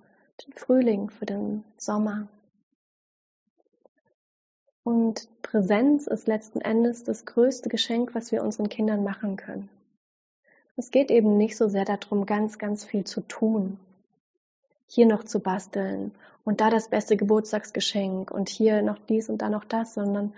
den 0.45 0.53
Frühling, 0.55 1.11
für 1.11 1.27
den 1.27 1.65
Sommer. 1.77 2.27
Und 4.83 5.29
Präsenz 5.43 6.07
ist 6.07 6.27
letzten 6.27 6.61
Endes 6.61 7.05
das 7.05 7.25
größte 7.25 7.69
Geschenk, 7.69 8.15
was 8.15 8.33
wir 8.33 8.43
unseren 8.43 8.69
Kindern 8.69 9.05
machen 9.05 9.37
können. 9.37 9.71
Es 10.77 10.91
geht 10.91 11.11
eben 11.11 11.37
nicht 11.37 11.57
so 11.57 11.69
sehr 11.69 11.85
darum, 11.85 12.27
ganz, 12.27 12.59
ganz 12.59 12.85
viel 12.85 13.05
zu 13.05 13.21
tun, 13.21 13.79
hier 14.87 15.07
noch 15.07 15.25
zu 15.25 15.39
basteln 15.39 16.13
und 16.45 16.61
da 16.61 16.69
das 16.69 16.89
beste 16.89 17.17
Geburtstagsgeschenk 17.17 18.31
und 18.31 18.49
hier 18.49 18.83
noch 18.83 18.99
dies 18.99 19.29
und 19.29 19.39
da 19.39 19.49
noch 19.49 19.65
das, 19.65 19.95
sondern 19.95 20.35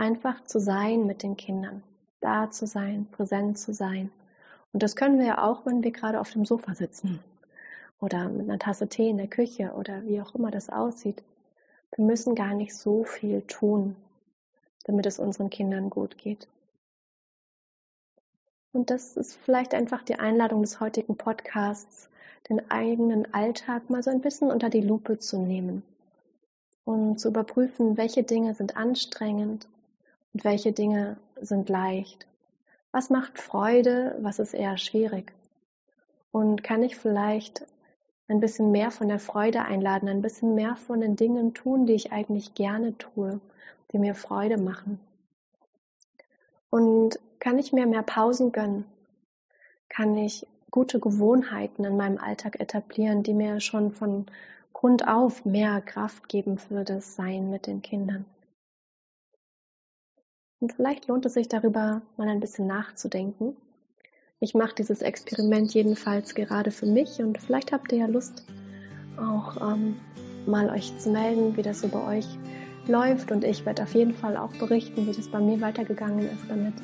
einfach 0.00 0.42
zu 0.44 0.58
sein 0.58 1.06
mit 1.06 1.22
den 1.22 1.36
Kindern, 1.36 1.82
da 2.20 2.50
zu 2.50 2.66
sein, 2.66 3.06
präsent 3.12 3.58
zu 3.58 3.74
sein. 3.74 4.10
Und 4.72 4.82
das 4.82 4.96
können 4.96 5.18
wir 5.18 5.26
ja 5.26 5.42
auch, 5.46 5.66
wenn 5.66 5.84
wir 5.84 5.90
gerade 5.90 6.20
auf 6.20 6.30
dem 6.30 6.46
Sofa 6.46 6.74
sitzen 6.74 7.20
oder 8.00 8.30
mit 8.30 8.48
einer 8.48 8.58
Tasse 8.58 8.88
Tee 8.88 9.10
in 9.10 9.18
der 9.18 9.28
Küche 9.28 9.72
oder 9.74 10.02
wie 10.06 10.22
auch 10.22 10.34
immer 10.34 10.50
das 10.50 10.70
aussieht. 10.70 11.22
Wir 11.94 12.04
müssen 12.04 12.34
gar 12.34 12.54
nicht 12.54 12.74
so 12.74 13.04
viel 13.04 13.42
tun, 13.42 13.94
damit 14.84 15.04
es 15.04 15.18
unseren 15.18 15.50
Kindern 15.50 15.90
gut 15.90 16.16
geht. 16.16 16.48
Und 18.72 18.88
das 18.88 19.18
ist 19.18 19.36
vielleicht 19.36 19.74
einfach 19.74 20.02
die 20.02 20.18
Einladung 20.18 20.62
des 20.62 20.80
heutigen 20.80 21.16
Podcasts, 21.16 22.08
den 22.48 22.70
eigenen 22.70 23.34
Alltag 23.34 23.90
mal 23.90 24.02
so 24.02 24.10
ein 24.10 24.22
bisschen 24.22 24.50
unter 24.50 24.70
die 24.70 24.80
Lupe 24.80 25.18
zu 25.18 25.38
nehmen 25.38 25.82
und 26.86 27.20
zu 27.20 27.28
überprüfen, 27.28 27.98
welche 27.98 28.22
Dinge 28.22 28.54
sind 28.54 28.78
anstrengend 28.78 29.68
und 30.32 30.44
welche 30.44 30.72
Dinge 30.72 31.16
sind 31.40 31.68
leicht. 31.68 32.26
Was 32.92 33.10
macht 33.10 33.38
Freude, 33.38 34.16
was 34.20 34.38
ist 34.38 34.54
eher 34.54 34.76
schwierig? 34.78 35.32
Und 36.32 36.62
kann 36.62 36.82
ich 36.82 36.96
vielleicht 36.96 37.66
ein 38.28 38.40
bisschen 38.40 38.70
mehr 38.70 38.90
von 38.90 39.08
der 39.08 39.18
Freude 39.18 39.62
einladen, 39.62 40.08
ein 40.08 40.22
bisschen 40.22 40.54
mehr 40.54 40.76
von 40.76 41.00
den 41.00 41.16
Dingen 41.16 41.54
tun, 41.54 41.86
die 41.86 41.94
ich 41.94 42.12
eigentlich 42.12 42.54
gerne 42.54 42.96
tue, 42.98 43.40
die 43.92 43.98
mir 43.98 44.14
Freude 44.14 44.56
machen? 44.56 45.00
Und 46.70 47.18
kann 47.40 47.58
ich 47.58 47.72
mir 47.72 47.86
mehr 47.86 48.02
Pausen 48.02 48.52
gönnen? 48.52 48.84
Kann 49.88 50.16
ich 50.16 50.46
gute 50.70 51.00
Gewohnheiten 51.00 51.84
in 51.84 51.96
meinem 51.96 52.18
Alltag 52.18 52.60
etablieren, 52.60 53.24
die 53.24 53.34
mir 53.34 53.60
schon 53.60 53.90
von 53.90 54.26
Grund 54.72 55.06
auf 55.08 55.44
mehr 55.44 55.80
Kraft 55.80 56.28
geben 56.28 56.58
für 56.58 56.84
das 56.84 57.16
Sein 57.16 57.50
mit 57.50 57.66
den 57.66 57.82
Kindern. 57.82 58.24
Und 60.60 60.74
vielleicht 60.74 61.08
lohnt 61.08 61.24
es 61.26 61.34
sich 61.34 61.48
darüber 61.48 62.02
mal 62.16 62.28
ein 62.28 62.40
bisschen 62.40 62.66
nachzudenken. 62.66 63.56
Ich 64.40 64.54
mache 64.54 64.74
dieses 64.74 65.02
Experiment 65.02 65.72
jedenfalls 65.74 66.34
gerade 66.34 66.70
für 66.70 66.86
mich 66.86 67.20
und 67.20 67.38
vielleicht 67.38 67.72
habt 67.72 67.92
ihr 67.92 67.98
ja 67.98 68.06
Lust, 68.06 68.44
auch 69.18 69.56
ähm, 69.60 69.96
mal 70.46 70.70
euch 70.70 70.96
zu 70.98 71.10
melden, 71.10 71.56
wie 71.56 71.62
das 71.62 71.80
so 71.80 71.88
bei 71.88 72.18
euch 72.18 72.26
läuft. 72.86 73.32
Und 73.32 73.44
ich 73.44 73.64
werde 73.66 73.82
auf 73.82 73.94
jeden 73.94 74.14
Fall 74.14 74.36
auch 74.36 74.52
berichten, 74.56 75.06
wie 75.06 75.12
das 75.12 75.28
bei 75.28 75.40
mir 75.40 75.60
weitergegangen 75.60 76.26
ist 76.26 76.48
damit. 76.48 76.74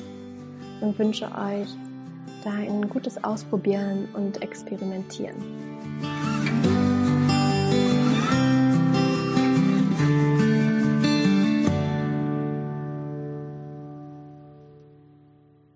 Und 0.80 0.98
wünsche 0.98 1.26
euch 1.26 1.68
da 2.44 2.52
ein 2.52 2.88
gutes 2.88 3.22
Ausprobieren 3.24 4.08
und 4.14 4.42
Experimentieren. 4.42 5.75